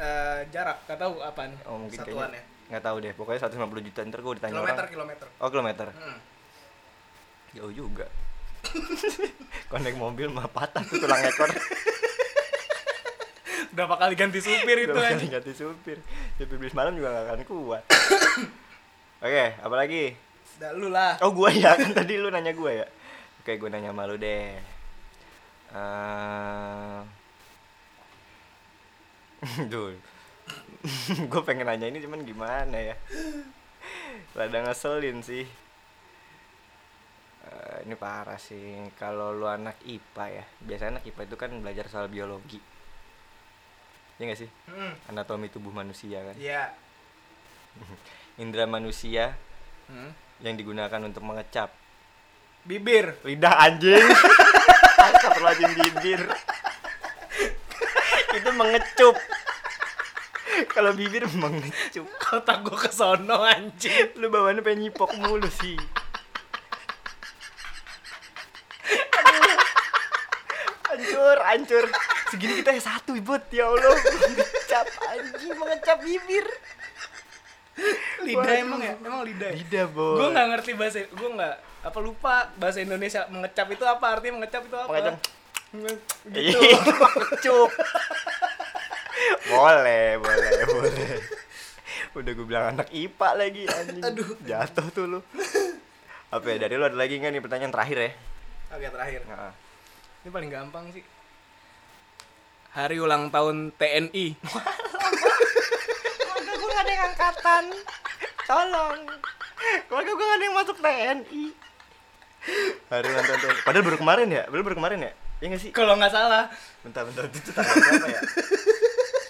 Eh, 0.00 0.40
jarak 0.48 0.80
gak 0.88 0.96
tahu 0.96 1.20
apaan 1.20 1.52
oh 1.68 1.76
mungkin 1.76 2.00
satuannya 2.00 2.40
kayaknya 2.40 2.68
nggak 2.70 2.84
tahu 2.86 2.96
deh. 3.02 3.12
Pokoknya 3.18 3.40
150 3.50 3.86
juta 3.90 4.00
ntar 4.06 4.20
gue 4.22 4.32
ditanya 4.38 4.54
kilometer 4.54 4.84
orang. 4.84 4.92
kilometer. 4.94 5.26
Oh 5.42 5.48
kilometer. 5.50 5.86
Hmm. 5.90 6.18
jauh 7.50 7.72
juga. 7.74 8.06
Konek 9.70 9.98
mobil 9.98 10.30
mah 10.30 10.46
patah 10.46 10.84
tuh 10.86 11.02
tulang 11.02 11.18
ekor 11.24 11.50
berapa 13.70 13.94
kali 13.96 14.14
ganti 14.18 14.40
supir 14.40 14.76
itu 14.82 14.92
Udah 14.92 15.14
anjing? 15.14 15.30
ganti 15.30 15.52
supir? 15.54 15.98
Supir 16.36 16.56
bis 16.58 16.74
malam 16.74 16.94
juga 16.94 17.10
gak 17.12 17.24
akan 17.30 17.40
kuat. 17.46 17.82
Oke 19.20 19.44
apa 19.56 19.74
lagi? 19.76 20.14
Dah 20.58 20.72
lu 20.74 20.88
lah. 20.90 21.16
Oh 21.22 21.30
gua 21.30 21.48
ya 21.52 21.76
kan 21.76 21.92
tadi 21.92 22.18
lu 22.18 22.28
nanya 22.28 22.52
gua 22.52 22.72
ya? 22.74 22.86
Oke 23.40 23.56
gua 23.56 23.70
nanya 23.70 23.94
sama 23.94 24.04
lu 24.04 24.16
deh. 24.16 24.58
Eh, 25.70 26.98
Duh. 29.70 29.94
Gue 31.30 31.42
pengen 31.44 31.68
nanya 31.68 31.86
ini 31.86 32.00
cuman 32.00 32.24
gimana 32.24 32.74
ya? 32.74 32.96
Rada 34.34 34.58
ngeselin 34.64 35.20
sih. 35.22 35.44
Eh, 37.40 37.76
Ini 37.86 37.94
parah 37.96 38.36
sih. 38.36 38.88
Kalau 38.96 39.32
lu 39.32 39.46
anak 39.48 39.80
IPA 39.84 40.24
ya 40.28 40.44
Biasanya 40.60 40.90
anak 40.98 41.04
IPA 41.08 41.22
itu 41.28 41.36
kan 41.38 41.50
belajar 41.62 41.86
soal 41.88 42.08
biologi 42.08 42.60
Iya 44.20 44.36
gak 44.36 44.40
sih? 44.44 44.50
Hmm, 44.68 44.92
Anatomi 45.08 45.48
tubuh 45.48 45.72
manusia 45.72 46.20
kan? 46.20 46.36
Iya. 46.36 46.76
Indra 48.42 48.68
manusia 48.68 49.32
Hmm. 49.90 50.12
yang 50.44 50.54
digunakan 50.54 51.00
untuk 51.02 51.24
mengecap. 51.24 51.72
Bibir. 52.62 53.16
Lidah 53.26 53.64
anjing. 53.64 53.98
Astagfirullahaladzim 55.08 55.72
bibir. 55.74 56.22
Itu 58.38 58.50
mengecup. 58.54 59.16
Kalau 60.70 60.94
bibir 60.94 61.26
mengecup. 61.26 62.06
Otak 62.30 62.62
gue 62.62 62.78
kesono 62.78 63.42
anjing. 63.42 64.14
Lu 64.20 64.30
bawaannya 64.30 64.62
pengen 64.62 64.86
nyipok 64.86 65.10
mulu 65.18 65.50
sih. 65.50 65.74
Hancur, 70.86 71.36
hancur 71.42 71.84
Segini 72.30 72.62
kita 72.62 72.70
ya 72.70 72.82
satu 72.82 73.18
ibut. 73.18 73.42
Ya 73.50 73.66
Allah. 73.66 73.90
Mengecap 73.90 74.86
anjing 75.10 75.54
Mengecap 75.58 75.98
bibir. 76.00 76.46
Lidah 78.22 78.44
Waduh. 78.44 78.62
emang 78.62 78.80
ya? 78.84 78.94
Emang 79.00 79.22
lidah 79.24 79.48
ya? 79.50 79.56
Lidah 79.56 79.86
boy 79.88 80.20
gue 80.20 80.28
nggak 80.36 80.46
ngerti 80.52 80.70
bahasa 80.76 80.98
gue 81.08 81.30
nggak 81.32 81.54
apa 81.80 81.98
lupa 81.98 82.34
bahasa 82.60 82.78
Indonesia. 82.84 83.24
Mengecap 83.32 83.66
itu 83.72 83.84
apa? 83.88 84.06
Artinya 84.14 84.42
mengecap 84.42 84.62
itu 84.68 84.76
apa? 84.76 84.92
Mengecap. 84.92 85.16
gitu. 86.30 87.56
Boleh, 89.50 90.16
boleh, 90.16 90.52
boleh. 90.66 91.10
Udah 92.16 92.32
gue 92.34 92.46
bilang 92.46 92.64
anak 92.74 92.88
IPA 92.90 93.28
lagi 93.36 93.62
anjing. 93.68 94.02
Aduh. 94.02 94.28
Jatuh 94.42 94.86
tuh 94.90 95.04
lu. 95.06 95.20
Apa 96.30 96.46
ya, 96.50 96.56
dari 96.66 96.74
lu 96.78 96.84
ada 96.86 96.96
lagi 96.96 97.18
nggak 97.18 97.30
nih 97.34 97.42
pertanyaan 97.42 97.72
terakhir 97.74 97.98
ya? 97.98 98.10
oke 98.70 98.86
terakhir. 98.86 99.20
Nah, 99.26 99.50
ini 100.22 100.30
paling 100.30 100.50
gampang 100.50 100.84
sih 100.94 101.02
hari 102.70 102.96
ulang 103.02 103.30
tahun 103.30 103.74
TNI 103.74 104.26
Keluarga 106.20 106.52
gue 106.54 106.68
gak 106.70 106.82
ada 106.82 106.92
yang 106.92 107.04
angkatan. 107.10 107.64
Tolong. 108.46 108.98
Keluarga 109.90 110.10
gue 110.14 110.26
gak 110.26 110.38
ada 110.38 110.44
yang 110.44 110.56
masuk 110.56 110.76
TNI 110.78 111.44
Hari 112.88 113.06
ulang 113.10 113.26
tahun 113.26 113.38
TNI 113.42 113.60
Padahal 113.66 113.84
baru 113.84 113.98
kemarin 113.98 114.28
ya? 114.30 114.42
Padahal 114.46 114.64
baru 114.64 114.76
kemarin 114.78 114.98
ya? 115.02 115.12
Iya 115.40 115.46
gak 115.56 115.60
sih? 115.64 115.70
kalau 115.72 115.96
nggak 115.96 116.12
salah. 116.12 116.52
Bentar, 116.84 117.08
bentar, 117.08 117.24
itu 117.32 117.48
tanggal 117.56 117.72
berapa 117.72 118.08
ya? 118.12 118.20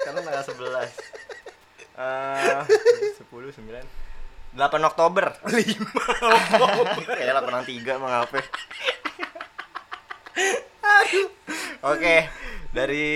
Sekarang 0.02 0.23
tanggal 0.26 0.42
11 0.42 0.90
Eh, 2.00 2.61
10, 3.20 3.28
9 3.28 4.59
8 4.59 4.82
Oktober. 4.82 5.26
5 5.47 5.54
Oktober. 6.66 7.14
Ya 7.14 7.38
8 7.38 7.62
3 7.62 7.94
emang 7.94 8.26
apa 8.26 8.42
Oke, 11.80 12.28
dari 12.71 13.07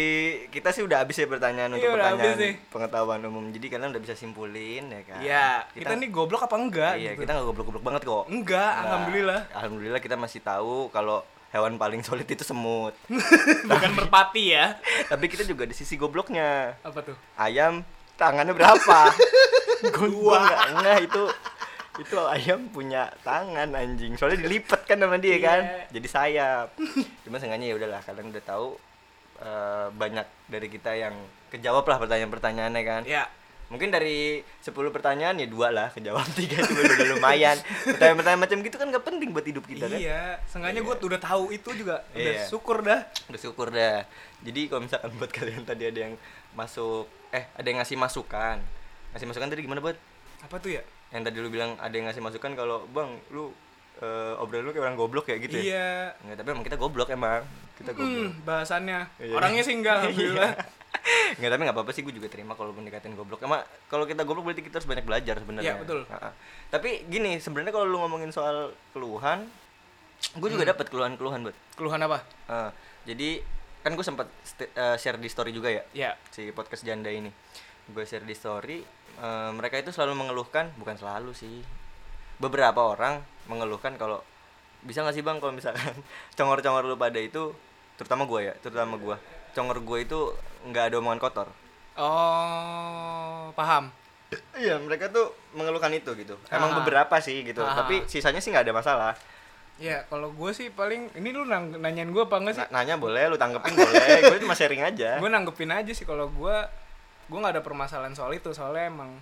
kita 0.48 0.70
sih 0.70 0.82
udah 0.82 1.00
habis 1.00 1.14
ya 1.14 1.24
pertanyaan 1.24 1.70
untuk 1.70 1.80
Iya, 1.80 1.94
udah 1.94 2.06
pertanyaan 2.10 2.38
pengetahuan 2.68 3.20
umum. 3.22 3.44
Jadi 3.48 3.66
kalian 3.68 3.90
udah 3.90 4.02
bisa 4.02 4.14
simpulin 4.14 4.84
ya 4.88 5.02
kan? 5.04 5.18
ya 5.20 5.46
kita, 5.70 5.94
nih 5.94 6.10
goblok 6.10 6.42
apa 6.42 6.56
enggak 6.56 6.92
Iya, 6.96 7.14
gitu. 7.14 7.22
kita 7.22 7.30
nggak 7.32 7.46
goblok-goblok 7.46 7.84
banget 7.84 8.02
kok. 8.02 8.24
enggak 8.26 8.42
Nggak. 8.66 8.82
alhamdulillah 8.82 9.40
Alhamdulillah 9.54 10.00
kita 10.00 10.16
masih 10.16 10.40
tahu 10.40 10.90
kalau 10.90 11.22
hewan 11.48 11.78
paling 11.78 12.02
solid 12.02 12.26
itu 12.26 12.42
semut. 12.42 12.98
bukan 13.70 13.90
merpati 13.94 14.44
ya 14.50 14.74
Tapi 15.12 15.24
kita 15.26 15.42
juga 15.42 15.64
di 15.64 15.72
sisi 15.72 15.94
gobloknya. 15.94 16.74
apa 16.82 16.98
tuh 17.00 17.14
Ayam 17.34 17.86
tangannya 18.14 18.52
berapa? 18.52 18.98
Dua. 19.94 20.38
Enggak, 20.40 20.60
enggak 20.72 20.98
itu 21.04 21.24
itu 21.94 22.18
ayam 22.18 22.66
punya 22.68 23.06
tangan 23.22 23.70
anjing. 23.70 24.18
Soalnya 24.18 24.42
dilipet 24.42 24.82
kan 24.82 24.98
sama 24.98 25.14
dia 25.14 25.38
kan. 25.38 25.62
Iya. 25.62 25.94
Jadi 25.94 26.08
sayap. 26.10 26.68
Cuma 27.22 27.38
seenggaknya 27.38 27.70
ya 27.70 27.74
udahlah 27.76 28.02
kalian 28.02 28.34
udah 28.34 28.42
tahu 28.42 28.74
eh, 29.44 29.86
banyak 29.90 30.26
dari 30.46 30.66
kita 30.66 30.92
yang 30.92 31.14
kejawab 31.48 31.84
lah 31.84 31.98
pertanyaan-pertanyaannya 31.98 32.82
kan. 32.82 33.02
ya. 33.04 33.28
Mungkin 33.64 33.88
dari 33.88 34.44
10 34.60 34.70
pertanyaan 34.92 35.34
ya 35.34 35.48
dua 35.48 35.72
lah 35.72 35.88
kejawab. 35.88 36.22
Tiga 36.36 36.60
itu 36.60 36.72
udah 36.74 37.16
lumayan. 37.16 37.56
Pertanyaan-pertanyaan 37.88 38.42
macam 38.44 38.58
gitu 38.60 38.76
kan 38.76 38.86
gak 38.88 39.02
penting 39.02 39.32
buat 39.32 39.42
hidup 39.42 39.64
kita 39.64 39.88
kan. 39.88 39.98
iya 39.98 40.36
sengaja 40.46 40.76
Iya. 40.76 40.84
gue 40.84 40.94
udah 41.00 41.18
tahu 41.18 41.44
itu 41.50 41.70
juga. 41.72 42.04
Udah 42.12 42.32
Iya. 42.34 42.44
syukur 42.44 42.84
dah. 42.84 43.00
Bersyukur 43.26 43.72
dah. 43.72 44.04
Jadi 44.40 44.68
kalau 44.68 44.84
misalkan 44.84 45.10
buat 45.16 45.32
kalian 45.32 45.64
tadi 45.64 45.84
ada 45.88 45.98
yang 45.98 46.14
masuk 46.52 47.08
eh 47.32 47.48
ada 47.50 47.64
yang 47.64 47.80
ngasih 47.80 47.96
masukan. 47.96 48.60
Ngasih 49.16 49.26
masukan 49.26 49.48
tadi 49.48 49.64
gimana 49.64 49.80
buat 49.80 49.96
apa 50.40 50.56
tuh 50.60 50.70
ya? 50.70 50.82
Yang 51.10 51.32
tadi 51.32 51.36
lu 51.40 51.48
bilang 51.48 51.74
ada 51.80 51.90
yang 51.90 52.06
ngasih 52.06 52.20
masukan 52.20 52.52
kalau 52.52 52.84
bang 52.92 53.10
lu 53.32 53.48
eh, 53.96 54.34
obrolan 54.38 54.66
lu 54.66 54.70
kayak 54.70 54.84
orang 54.84 54.98
goblok 55.00 55.26
ya 55.26 55.40
gitu 55.40 55.56
ya? 55.56 55.64
Iya. 55.64 55.90
Nggak, 56.20 56.36
tapi 56.36 56.48
emang 56.52 56.64
kita 56.68 56.76
goblok 56.76 57.08
emang 57.08 57.42
kita 57.74 57.90
goblok. 57.90 58.06
Hmm, 58.06 58.30
bahasannya. 58.42 59.00
Iya. 59.18 59.34
orangnya 59.34 59.62
sih 59.62 59.74
enggak 59.74 59.94
alhamdulillah. 60.00 60.52
Nggak, 61.34 61.50
tapi 61.50 61.60
nggak 61.60 61.76
apa-apa 61.76 61.90
sih 61.90 62.00
gue 62.00 62.12
juga 62.12 62.28
terima 62.28 62.52
kalau 62.52 62.70
mendekatin 62.70 63.12
goblok. 63.12 63.40
Emang 63.40 63.60
kalau 63.86 64.04
kita 64.04 64.22
goblok 64.22 64.46
berarti 64.46 64.62
kita 64.62 64.78
harus 64.78 64.86
banyak 64.86 65.04
belajar 65.04 65.36
sebenarnya. 65.36 65.74
Iya, 65.74 65.82
betul. 65.82 66.00
Ha-ha. 66.06 66.30
tapi 66.68 67.04
gini 67.04 67.36
sebenarnya 67.36 67.70
kalau 67.70 67.84
lu 67.84 67.98
ngomongin 67.98 68.30
soal 68.30 68.72
keluhan 68.90 69.46
gue 70.32 70.48
juga 70.48 70.64
Hmm. 70.64 70.72
dapat 70.72 70.86
keluhan-keluhan 70.88 71.40
buat 71.42 71.56
keluhan 71.74 72.00
apa? 72.00 72.18
Eh, 72.46 72.70
jadi 73.06 73.28
kan 73.80 73.92
gue 73.92 74.02
sempat 74.02 74.26
st- 74.40 74.72
eh, 74.72 74.96
share 74.96 75.16
di 75.16 75.28
story 75.28 75.50
juga 75.50 75.68
ya? 75.68 75.82
Ya 75.92 76.10
si 76.30 76.48
podcast 76.50 76.82
janda 76.82 77.08
ini. 77.08 77.28
Gue 77.86 78.02
share 78.02 78.22
di 78.22 78.32
story 78.32 78.80
eh, 79.16 79.50
mereka 79.50 79.76
itu 79.76 79.90
selalu 79.90 80.16
mengeluhkan 80.16 80.72
bukan 80.74 80.94
selalu 80.94 81.30
sih. 81.32 81.60
Beberapa 82.34 82.80
orang 82.80 83.20
mengeluhkan 83.44 83.94
kalau 83.94 84.24
bisa 84.84 85.00
nggak 85.00 85.12
sih 85.12 85.20
bang 85.20 85.36
kalau 85.36 85.50
misalkan 85.50 85.92
congor-congor 86.36 86.84
lu 86.84 86.94
pada 86.94 87.16
itu 87.16 87.52
terutama 87.94 88.24
gue 88.24 88.40
ya 88.42 88.54
terutama 88.56 88.94
gue 88.96 89.16
congor 89.52 89.78
gue 89.78 89.98
itu 90.00 90.18
nggak 90.64 90.84
ada 90.88 90.96
omongan 90.98 91.18
kotor. 91.18 91.48
Oh 91.94 93.52
paham. 93.52 93.90
Iya 94.52 94.76
mereka 94.78 95.08
tuh 95.08 95.26
mengeluhkan 95.52 95.90
itu 95.90 96.10
gitu. 96.14 96.34
Emang 96.48 96.70
Ah. 96.70 96.76
beberapa 96.78 97.16
sih 97.18 97.42
gitu 97.42 97.60
Ah. 97.60 97.74
tapi 97.76 98.02
sisanya 98.04 98.38
sih 98.38 98.50
nggak 98.50 98.66
ada 98.66 98.74
masalah. 98.74 99.12
Ya 99.76 100.02
kalau 100.04 100.30
gue 100.30 100.50
sih 100.50 100.70
paling 100.70 101.10
ini 101.14 101.30
lu 101.30 101.44
nang- 101.44 101.74
nanyain 101.76 102.08
gue 102.08 102.18
apa 102.20 102.38
enggak 102.38 102.54
sih? 102.54 102.62
Na- 102.64 102.72
nanya 102.76 102.94
boleh 102.96 103.26
lu 103.26 103.36
tanggepin 103.36 103.74
boleh 103.74 103.94
gue 104.26 104.38
cuma 104.40 104.54
sharing 104.54 104.82
aja. 104.82 105.18
Gue 105.18 105.28
nanggepin 105.28 105.70
aja 105.70 105.90
sih 105.90 106.02
kalau 106.02 106.26
gue 106.28 106.56
gue 107.24 107.38
nggak 107.38 107.54
ada 107.54 107.62
permasalahan 107.62 108.12
soal 108.12 108.32
itu 108.32 108.50
soalnya 108.50 108.86
emang 108.86 109.16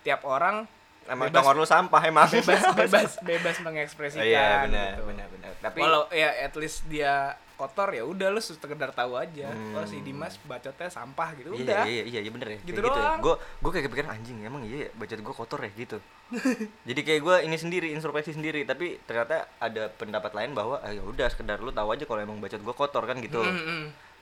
tiap 0.00 0.24
orang 0.24 0.64
emang 1.06 1.28
Bebas. 1.28 1.36
tongor 1.38 1.54
lu 1.54 1.66
sampah 1.66 2.02
emang 2.02 2.24
bebas 2.34 2.62
bebas 2.72 3.10
bebas 3.20 3.56
mengekspresikan 3.60 4.24
iya 4.24 4.64
benar 4.64 4.92
gitu. 4.94 5.02
benar 5.06 5.26
benar 5.28 5.50
tapi 5.58 5.78
Walau 5.78 6.08
ya 6.08 6.28
at 6.40 6.54
least 6.54 6.84
dia 6.86 7.32
kotor 7.54 7.86
ya 7.88 8.02
udah 8.02 8.28
lu 8.28 8.42
sekedar 8.42 8.90
tahu 8.90 9.14
aja. 9.14 9.46
Hmm. 9.46 9.78
Oh 9.78 9.86
si 9.86 10.02
Dimas 10.02 10.34
bacotnya 10.42 10.90
sampah 10.90 11.38
gitu. 11.38 11.54
iya, 11.54 11.62
Udah. 11.62 11.82
iya 11.86 12.02
iya 12.02 12.20
iya 12.20 12.30
bener 12.34 12.48
ya 12.50 12.58
Gitu 12.60 12.74
kayak 12.74 12.90
doang. 12.90 13.20
gue 13.22 13.34
gue 13.38 13.70
kayak 13.70 13.84
kepikiran 13.86 14.10
anjing 14.10 14.36
emang 14.42 14.62
iya 14.66 14.76
ya, 14.76 14.88
bacot 14.92 15.20
gue 15.22 15.34
kotor 15.34 15.60
ya 15.62 15.70
gitu 15.72 15.98
jadi 16.88 17.00
kayak 17.00 17.20
gue 17.22 17.36
ini 17.46 17.54
sendiri 17.54 17.86
introspeksi 17.94 18.34
sendiri 18.34 18.66
tapi 18.66 18.98
ternyata 19.04 19.46
ada 19.56 19.86
pendapat 19.88 20.34
lain 20.34 20.50
bahwa 20.50 20.82
ah, 20.82 20.90
ya 20.90 21.00
udah 21.00 21.30
sekedar 21.30 21.62
lu 21.62 21.70
tahu 21.70 21.94
aja 21.94 22.04
kalau 22.04 22.20
emang 22.20 22.42
bacot 22.42 22.58
gue 22.58 22.74
kotor 22.74 23.06
kan 23.06 23.22
gitu 23.22 23.38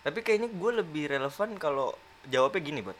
tapi 0.02 0.18
kayaknya 0.20 0.52
gue 0.52 0.70
lebih 0.84 1.04
relevan 1.08 1.56
kalau 1.56 1.96
jawabnya 2.26 2.60
gini 2.60 2.80
buat 2.82 2.98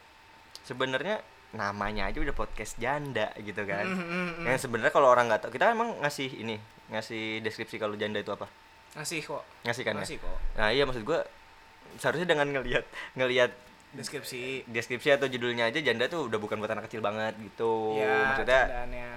sebenarnya 0.62 1.20
namanya 1.52 2.06
aja 2.06 2.18
udah 2.18 2.32
podcast 2.32 2.76
janda 2.76 3.28
gitu 3.36 3.62
kan 3.62 3.84
Mm, 3.84 3.98
mm, 3.98 4.28
mm. 4.38 4.44
yang 4.46 4.56
sebenarnya 4.56 4.88
kalau 4.90 5.08
orang 5.08 5.28
nggak 5.28 5.42
tahu 5.42 5.52
kita 5.52 5.70
emang 5.70 6.00
ngasih 6.00 6.28
ini 6.34 6.56
ngasih 6.88 7.40
deskripsi 7.40 7.76
kalau 7.76 7.94
janda 7.94 8.18
itu 8.18 8.28
apa 8.28 8.48
Ngasih 8.92 9.20
kok. 9.22 9.42
ngasih 9.62 9.82
kan 9.82 9.94
ya 9.94 10.00
Ngasih 10.00 10.18
kok. 10.18 10.36
nah 10.54 10.68
iya 10.68 10.82
maksud 10.82 11.00
gue 11.02 11.20
seharusnya 11.96 12.24
dengan 12.26 12.48
ngelihat 12.50 12.84
ngelihat 13.14 13.52
Deskripsi. 13.92 14.64
deskripsi 14.66 15.12
atau 15.12 15.28
judulnya 15.28 15.68
aja 15.68 15.76
janda 15.78 16.08
tuh 16.08 16.24
udah 16.24 16.36
bukan 16.36 16.56
buat 16.56 16.68
anak 16.68 16.88
kecil 16.88 17.00
banget 17.00 17.36
gitu 17.38 18.00
Ya, 18.00 18.32
maksudnya 18.32 18.60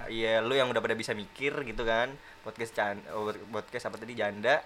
iya 0.06 0.40
lu 0.40 0.52
yang 0.52 0.68
udah 0.68 0.78
pada 0.78 0.92
bisa 0.92 1.12
mikir 1.12 1.56
gitu 1.64 1.80
kan 1.82 2.12
podcast 2.42 2.76
can 2.76 3.00
oh, 3.10 3.32
podcast 3.48 3.88
apa 3.88 3.96
tadi 3.96 4.12
janda 4.12 4.60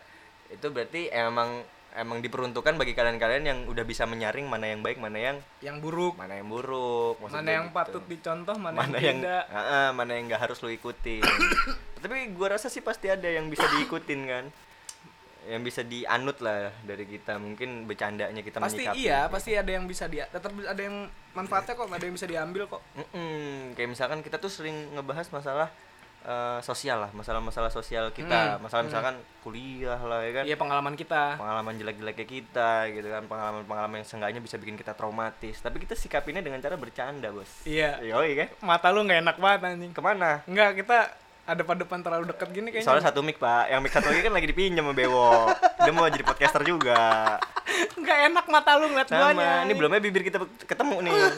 itu 0.49 0.67
berarti 0.67 1.07
emang 1.09 1.62
emang 1.92 2.18
diperuntukkan 2.18 2.75
bagi 2.75 2.92
kalian-kalian 2.92 3.42
yang 3.42 3.59
udah 3.66 3.82
bisa 3.82 4.04
menyaring 4.04 4.44
mana 4.44 4.66
yang 4.66 4.80
baik 4.80 4.97
mana 4.97 5.18
yang 5.18 5.37
Yang 5.59 5.76
buruk. 5.82 6.14
mana 6.14 6.38
yang 6.38 6.47
buruk 6.47 7.18
Mana 7.23 7.50
yang 7.50 7.66
gitu. 7.68 7.76
patut 7.76 8.04
dicontoh, 8.04 8.56
mana, 8.56 8.76
mana 8.78 8.97
yang 8.97 9.18
yang 9.18 9.18
tidak. 9.20 9.44
Heeh, 9.49 9.87
mana 9.90 10.11
yang 10.12 10.25
nggak 10.26 10.42
harus 10.42 10.59
lu 10.61 10.70
ikutin 10.70 11.23
tapi 12.02 12.32
gua 12.32 12.54
rasa 12.54 12.66
sih 12.66 12.80
pasti 12.80 13.06
ada 13.06 13.26
yang 13.26 13.47
bisa 13.47 13.66
diikutin 13.68 14.20
kan 14.25 14.44
yang 15.42 15.61
bisa 15.61 15.80
dianut 15.80 16.37
lah 16.38 16.68
dari 16.80 17.04
kita 17.04 17.40
mungkin 17.40 17.85
bercandanya 17.85 18.40
kita 18.40 18.61
Pasti 18.61 18.85
menyikapi 18.85 19.00
iya, 19.00 19.25
gitu. 19.25 19.32
pasti 19.32 19.50
ada 19.56 19.70
yang 19.73 19.88
bisa 19.88 20.04
dia. 20.04 20.28
Tetap 20.28 20.52
ada 20.52 20.76
yang 20.76 21.09
manfaatnya 21.32 21.73
kok, 21.75 21.88
ada 21.88 22.04
yang 22.04 22.12
bisa 22.12 22.28
diambil 22.28 22.68
kok. 22.68 22.85
Mm-mm. 22.92 23.73
kayak 23.73 23.88
misalkan 23.88 24.20
kita 24.20 24.37
tuh 24.37 24.52
sering 24.52 24.92
ngebahas 24.92 25.32
masalah 25.32 25.73
eh, 26.25 26.59
sosial 26.61 27.09
lah 27.09 27.11
masalah-masalah 27.12 27.71
sosial 27.73 28.12
kita. 28.12 28.57
Hmm, 28.57 28.67
masalah 28.67 28.83
misalkan 28.85 29.15
kuliah 29.41 30.00
lah 30.00 30.21
ya 30.25 30.33
kan? 30.41 30.45
Iya 30.49 30.57
pengalaman 30.61 30.95
kita. 30.97 31.41
pengalaman 31.41 31.75
jelek-jeleknya 31.81 32.27
kita 32.27 32.71
gitu 32.93 33.09
kan. 33.09 33.23
Pengalaman-pengalaman 33.27 33.97
yang 34.05 34.09
seenggaknya 34.09 34.41
bisa 34.43 34.57
bikin 34.61 34.77
kita 34.77 34.93
traumatis. 34.93 35.57
Tapi 35.61 35.81
kita 35.81 35.97
sikapinnya 35.97 36.45
dengan 36.45 36.61
cara 36.61 36.77
bercanda 36.77 37.33
bos. 37.33 37.49
Iya. 37.65 38.00
Yoi 38.05 38.37
kan? 38.37 38.49
Mata 38.65 38.89
lu 38.93 39.05
nggak 39.05 39.21
enak 39.25 39.37
banget 39.41 39.61
anjing. 39.71 39.93
ke 39.97 40.03
mana? 40.05 40.41
Enggak, 40.47 40.79
kita 40.79 40.99
ada 41.50 41.62
pada 41.67 41.83
depan 41.83 41.99
terlalu 41.99 42.25
dekat 42.31 42.49
gini 42.55 42.69
kayaknya. 42.71 42.87
Soalnya 42.87 43.05
satu 43.11 43.27
mic 43.27 43.43
pak, 43.43 43.67
yang 43.67 43.83
mic 43.83 43.91
satu 43.91 44.07
lagi 44.07 44.23
kan 44.23 44.33
lagi 44.33 44.47
dipinjam 44.47 44.87
sama 44.87 44.95
Bewo. 44.95 45.50
Dia 45.83 45.91
mau 45.91 46.07
jadi 46.07 46.23
podcaster 46.23 46.62
juga. 46.62 47.37
Nggak 48.00 48.19
enak 48.31 48.45
mata 48.47 48.79
lu 48.79 48.87
ngeliat 48.87 49.09
guanya. 49.11 49.67
Ini 49.67 49.73
belumnya 49.75 49.99
bibir 49.99 50.23
kita 50.23 50.39
ketemu 50.69 50.97
nih. 51.11 51.15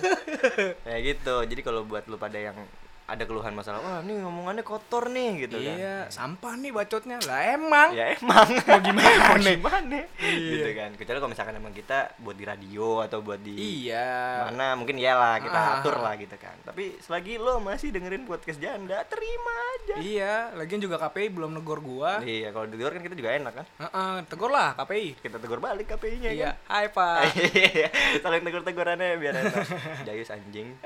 Ya 0.92 0.96
gitu, 1.00 1.46
jadi 1.48 1.60
kalau 1.64 1.86
buat 1.86 2.04
lu 2.10 2.20
pada 2.20 2.36
yang 2.36 2.58
ada 3.04 3.22
keluhan 3.22 3.50
masalah 3.50 3.78
Wah 3.78 3.98
ini 4.00 4.16
ngomongannya 4.16 4.62
kotor 4.62 5.06
nih 5.06 5.44
gitu 5.44 5.56
kan 5.56 5.74
Iya, 5.74 5.96
sampah 6.08 6.54
nih 6.54 6.70
bacotnya. 6.70 7.18
Lah 7.20 7.40
emang. 7.50 7.88
Ya 7.92 8.14
emang 8.14 8.48
Mau 8.62 8.80
gimana? 8.80 9.22
Mau 9.28 9.38
gimana 9.38 9.98
Iya. 10.16 10.50
Gitu 10.54 10.68
kan, 10.72 10.90
kecuali 10.92 11.18
kalau 11.18 11.30
misalkan 11.30 11.54
emang 11.54 11.70
kita 11.70 11.98
buat 12.18 12.32
di 12.32 12.44
radio 12.44 13.00
atau 13.00 13.20
buat 13.20 13.38
di 13.38 13.84
Iya. 13.84 14.48
mana 14.48 14.74
mungkin 14.74 14.96
iyalah 14.96 15.38
kita 15.38 15.54
Ah. 15.54 15.74
atur 15.78 15.96
lah 15.96 16.14
gitu 16.14 16.34
kan 16.34 16.54
tapi 16.62 16.96
selagi 16.98 17.36
lo 17.36 17.58
masih 17.58 17.90
dengerin 17.90 18.22
podcast 18.22 18.56
janda 18.56 19.02
terima 19.04 19.52
aja 19.74 19.94
Iya, 19.98 20.34
lagian 20.54 20.78
juga 20.78 20.96
KPI 20.98 21.28
belum 21.30 21.52
negor 21.52 21.78
gua. 21.78 22.22
iya 22.22 22.48
kalau 22.48 22.64
di 22.64 22.76
luar 22.76 22.92
kan 22.92 23.02
kita 23.02 23.14
juga 23.14 23.30
enak 23.32 23.52
kan 23.52 23.66
Heeh, 23.78 24.14
tegur 24.26 24.48
lah 24.48 24.72
KPI. 24.74 25.18
kita 25.18 25.36
tegur 25.36 25.58
balik 25.58 25.86
KPI-nya 25.88 26.30
Iya, 26.30 26.50
kan 26.52 26.72
hai 26.72 26.86
Pak. 26.88 27.18
Iya, 27.52 27.88
saling 28.18 28.42
tegur-tegurannya 28.42 29.08
biar 29.16 29.34
enak. 29.36 29.64
Jayus 30.06 30.30
anjing. 30.30 30.78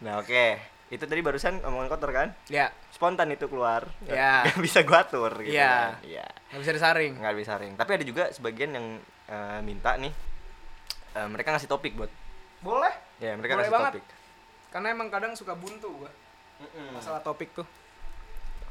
nah, 0.00 0.18
oke. 0.18 0.35
Itu 0.86 1.02
tadi 1.02 1.18
barusan 1.18 1.60
omongan 1.60 1.88
kotor 1.88 2.10
kan? 2.10 2.28
Ya, 2.46 2.70
Spontan 2.90 3.26
itu 3.28 3.46
keluar. 3.46 3.90
Iya. 4.06 4.46
Gak 4.46 4.60
bisa 4.60 4.80
gua 4.82 5.02
atur 5.02 5.32
gitu 5.40 5.52
Iya. 5.52 5.98
kan. 5.98 6.06
Iya. 6.06 6.26
nggak 6.46 6.60
bisa 6.62 6.72
disaring. 6.72 7.12
Nggak 7.18 7.36
bisa 7.36 7.52
ring. 7.56 7.72
Tapi 7.74 7.90
ada 7.92 8.04
juga 8.04 8.24
sebagian 8.30 8.70
yang 8.72 8.86
eh, 9.26 9.60
minta 9.60 9.96
nih 9.96 10.14
eh, 11.12 11.26
mereka 11.26 11.50
ngasih 11.50 11.66
topik 11.66 11.92
buat 11.94 12.12
Boleh. 12.58 12.94
ya 13.18 13.34
mereka 13.34 13.52
Boleh 13.52 13.62
ngasih 13.62 13.74
banget. 13.74 13.92
topik. 13.94 14.04
Karena 14.68 14.86
emang 14.90 15.08
kadang 15.08 15.32
suka 15.32 15.52
buntu 15.52 15.90
gua 15.96 16.10
masalah 16.90 17.20
topik 17.20 17.52
tuh. 17.52 17.66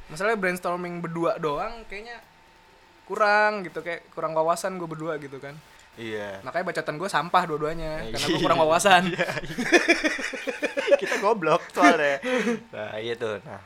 Masalahnya 0.05 0.37
brainstorming 0.37 1.01
berdua 1.01 1.35
doang 1.35 1.85
kayaknya 1.85 2.17
kurang 3.05 3.61
gitu 3.61 3.81
kayak 3.81 4.09
kurang 4.09 4.33
wawasan 4.33 4.77
gue 4.77 4.85
berdua 4.85 5.17
gitu 5.17 5.37
kan. 5.37 5.53
Iya. 5.95 6.41
Makanya 6.41 6.65
bacotan 6.67 6.97
gue 6.97 7.05
sampah 7.07 7.43
dua-duanya 7.45 7.91
karena 8.07 8.25
gue 8.25 8.31
Iya. 8.31 8.43
kurang 8.45 8.59
wawasan. 8.59 9.03
kita 11.01 11.15
goblok 11.19 11.61
soalnya 11.71 12.19
nah 12.71 12.95
iya 12.97 13.13
tuh 13.15 13.39
nah 13.43 13.61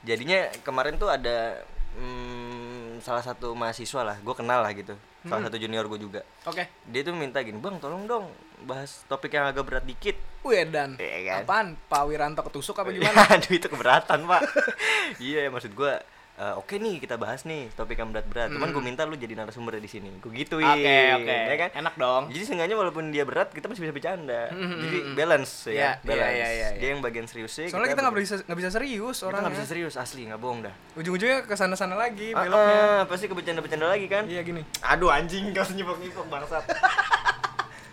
jadinya 0.00 0.48
kemarin 0.64 0.96
tuh 0.96 1.12
ada 1.12 1.60
hmm, 1.98 3.00
salah 3.00 3.24
satu 3.24 3.52
mahasiswa 3.52 4.00
lah 4.04 4.16
gue 4.16 4.34
kenal 4.36 4.60
lah 4.64 4.72
gitu 4.72 4.96
salah 5.20 5.44
satu 5.44 5.60
junior 5.60 5.84
gue 5.84 6.00
juga 6.00 6.20
Oke. 6.48 6.64
dia 6.88 7.04
tuh 7.04 7.12
minta 7.12 7.44
gini 7.44 7.60
bang 7.60 7.76
tolong 7.76 8.08
dong 8.08 8.32
bahas 8.64 9.04
topik 9.04 9.36
yang 9.36 9.48
agak 9.48 9.68
berat 9.68 9.84
dikit 9.84 10.16
Wih 10.40 10.64
dan 10.72 10.96
Iya 10.96 11.44
kan? 11.44 11.44
apaan? 11.44 11.66
Pak 11.84 12.02
Wiranto 12.08 12.40
ketusuk 12.40 12.80
apa 12.80 12.96
gimana? 12.96 13.28
aduh 13.36 13.52
itu 13.52 13.68
keberatan 13.68 14.24
pak 14.24 14.40
iya 15.20 15.52
maksud 15.52 15.76
gue 15.76 15.92
eh, 16.40 16.54
oke 16.56 16.72
nih 16.74 16.96
kita 16.98 17.14
bahas 17.14 17.44
nih 17.44 17.68
topik 17.70 17.94
yang 17.94 18.08
berat-berat 18.08 18.48
cuman 18.48 18.68
gue 18.70 18.80
minta 18.82 19.04
lu 19.04 19.12
jadi 19.12 19.36
narasumber 19.36 19.76
di 19.76 19.84
sini 19.86 20.08
gue 20.16 20.32
gituin 20.34 20.64
Hmm. 20.64 20.72
Oke 20.74 20.96
oke. 21.20 21.36
ya 21.44 21.56
kan 21.58 21.70
Enak 21.76 21.94
dong. 21.94 22.22
jadi 22.28 22.42
seenggaknya 22.42 22.74
walaupun 22.74 23.04
dia 23.08 23.22
berat 23.22 23.48
kita 23.50 23.66
masih 23.66 23.82
bisa 23.82 23.92
bercanda 23.92 24.48
Mhm. 24.48 24.78
jadi 24.78 24.98
balance 25.14 25.52
ya 25.66 25.70
Iya, 25.70 25.88
kan? 25.94 26.06
balance 26.06 26.32
iya, 26.34 26.48
iya, 26.48 26.66
iya, 26.66 26.78
dia 26.80 26.88
yang 26.90 27.00
bagian 27.00 27.26
seriusnya 27.26 27.68
Soalnya 27.68 27.90
kita 27.90 28.00
nggak 28.02 28.16
bisa 28.18 28.34
nggak 28.40 28.58
bisa 28.58 28.70
serius 28.70 29.16
kita 29.16 29.26
orang 29.26 29.40
nggak 29.42 29.54
bisa 29.54 29.66
serius 29.66 29.94
asli 29.94 30.22
nggak 30.24 30.40
bohong 30.40 30.60
dah 30.62 30.74
Ujung-ujungnya 30.96 31.38
ke 31.42 31.54
sana-sana 31.54 31.94
lagi 31.94 32.32
Ah, 32.32 32.40
beloknya. 32.42 32.78
ah, 32.80 33.02
pasti 33.04 33.24
ke 33.26 33.34
bercanda-bercanda 33.34 33.86
lagi 33.86 34.06
kan 34.06 34.24
Iya 34.24 34.40
gini. 34.40 34.64
aduh 34.80 35.08
anjing 35.08 35.52
kau 35.52 35.66
nyipok-nyipok 35.66 36.24
bangsat 36.26 36.64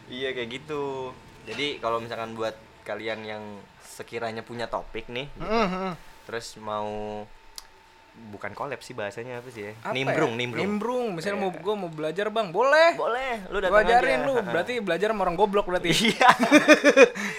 iya 0.09 0.31
kayak 0.31 0.49
gitu 0.53 1.11
jadi 1.43 1.79
kalau 1.79 1.99
misalkan 1.99 2.31
buat 2.31 2.55
kalian 2.81 3.19
yang 3.21 3.43
sekiranya 3.83 4.39
punya 4.39 4.65
topik 4.65 5.07
nih 5.07 5.27
Heeh, 5.37 5.67
heeh. 5.67 5.93
terus 6.23 6.55
mau 6.57 7.23
bukan 8.27 8.51
collab 8.51 8.79
sih 8.79 8.91
bahasanya 8.91 9.39
apa 9.39 9.47
sih 9.47 9.63
ya 9.63 9.73
Apa 9.79 9.91
nimbrung 9.91 10.31
ya? 10.31 10.37
nimbrung 10.37 10.61
Nimbrung. 10.61 11.07
Misalnya 11.13 11.39
mau 11.39 11.49
Iya. 11.49 11.59
gua 11.59 11.75
mau 11.75 11.87
belajar, 11.87 12.27
Bang. 12.27 12.49
Boleh. 12.49 12.91
boleh 12.93 13.33
lu 13.47 13.57
datang 13.57 13.81
ajarin 13.81 14.19
aja. 14.19 14.27
lu. 14.27 14.35
Berarti 14.41 14.73
belajar 14.77 15.07
sama 15.09 15.21
orang 15.21 15.35
goblok 15.35 15.65
berarti. 15.65 15.89
iya 16.07 16.29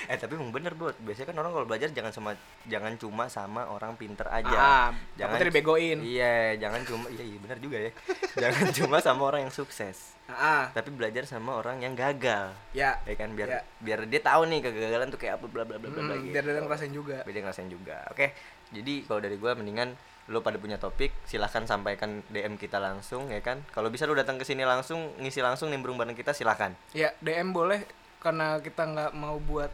eh 0.07 0.17
tapi 0.17 0.35
emang 0.35 0.51
bener 0.51 0.73
buat 0.73 0.97
biasanya 0.99 1.29
kan 1.29 1.37
orang 1.38 1.53
kalau 1.53 1.67
belajar 1.67 1.88
jangan 1.91 2.11
sama 2.11 2.31
jangan 2.64 2.97
cuma 2.97 3.29
sama 3.29 3.69
orang 3.69 3.93
pinter 3.95 4.25
aja 4.27 4.57
Ah, 4.57 4.88
takutnya 5.14 5.49
dibegoin. 5.49 5.99
iya 6.01 6.57
jangan 6.57 6.81
cuma 6.83 7.07
iya 7.09 7.23
iya 7.23 7.38
bener 7.38 7.59
juga 7.59 7.77
ya 7.79 7.91
jangan 8.43 8.67
cuma 8.73 8.97
sama 8.99 9.23
orang 9.27 9.41
yang 9.43 9.53
sukses 9.53 10.17
Ah, 10.27 10.69
tapi 10.71 10.88
belajar 10.91 11.25
sama 11.25 11.57
orang 11.57 11.81
yang 11.81 11.93
gagal 11.93 12.53
ya. 12.71 13.01
ya 13.01 13.14
kan 13.14 13.33
biar 13.33 13.49
Ya. 13.49 13.61
biar 13.79 14.05
dia 14.05 14.21
tahu 14.23 14.45
nih 14.45 14.61
kegagalan 14.62 15.09
tuh 15.09 15.17
kayak 15.19 15.37
apa 15.37 15.47
bla 15.47 15.64
bla 15.64 15.77
bla 15.77 15.88
bla 15.88 16.01
bla 16.03 16.14
Hmm, 16.14 16.21
gitu. 16.23 16.33
biar 16.35 16.45
dia 16.47 16.61
ngerasain 16.61 16.93
juga. 16.93 17.17
biar 17.23 17.33
dia 17.33 17.43
ngerasain 17.45 17.69
juga 17.69 17.97
oke 18.09 18.27
jadi 18.71 18.95
kalau 19.05 19.21
dari 19.21 19.37
gua 19.37 19.53
mendingan 19.55 19.93
lu 20.29 20.41
pada 20.41 20.57
punya 20.57 20.77
topik 20.77 21.09
silahkan 21.25 21.64
sampaikan 21.64 22.21
DM 22.29 22.55
kita 22.55 22.77
langsung 22.77 23.29
ya 23.29 23.41
kan 23.41 23.64
kalau 23.73 23.88
bisa 23.88 24.05
lu 24.05 24.12
datang 24.12 24.37
ke 24.37 24.45
sini 24.45 24.61
langsung 24.62 25.17
ngisi 25.17 25.41
langsung 25.41 25.69
nimbrung 25.69 25.97
bareng 25.97 26.12
kita 26.12 26.31
silahkan 26.31 26.77
Ya, 26.93 27.17
DM 27.19 27.51
boleh 27.51 27.81
karena 28.19 28.61
kita 28.61 28.85
nggak 28.85 29.12
mau 29.12 29.37
buat 29.38 29.73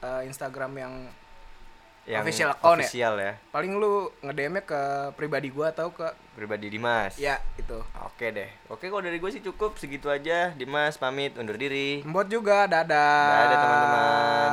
eh, 0.00 0.22
Instagram 0.24 0.72
yang 0.74 0.94
yang 2.06 2.24
Official 2.24 2.56
account 2.56 2.80
ya? 2.80 2.88
official 2.88 3.14
ya 3.18 3.32
paling 3.50 3.76
lu 3.76 4.08
nge-DM-nya 4.24 4.64
ke 4.64 4.80
pribadi 5.12 5.52
gua 5.52 5.76
atau 5.76 5.92
ke 5.92 6.08
pribadi 6.32 6.72
Dimas 6.72 7.20
ya 7.20 7.36
itu. 7.58 7.76
Oke 8.00 8.32
deh. 8.32 8.48
Oke 8.70 8.88
kalau 8.88 9.04
dari 9.04 9.18
gue 9.18 9.28
sih 9.28 9.44
cukup 9.44 9.76
segitu 9.76 10.08
aja. 10.08 10.56
Dimas 10.56 10.96
pamit 10.96 11.36
undur 11.36 11.58
diri. 11.58 12.00
Mbot 12.06 12.30
juga, 12.30 12.64
dadah. 12.64 13.28
Dadah, 13.28 13.58
teman-teman. 13.60 14.50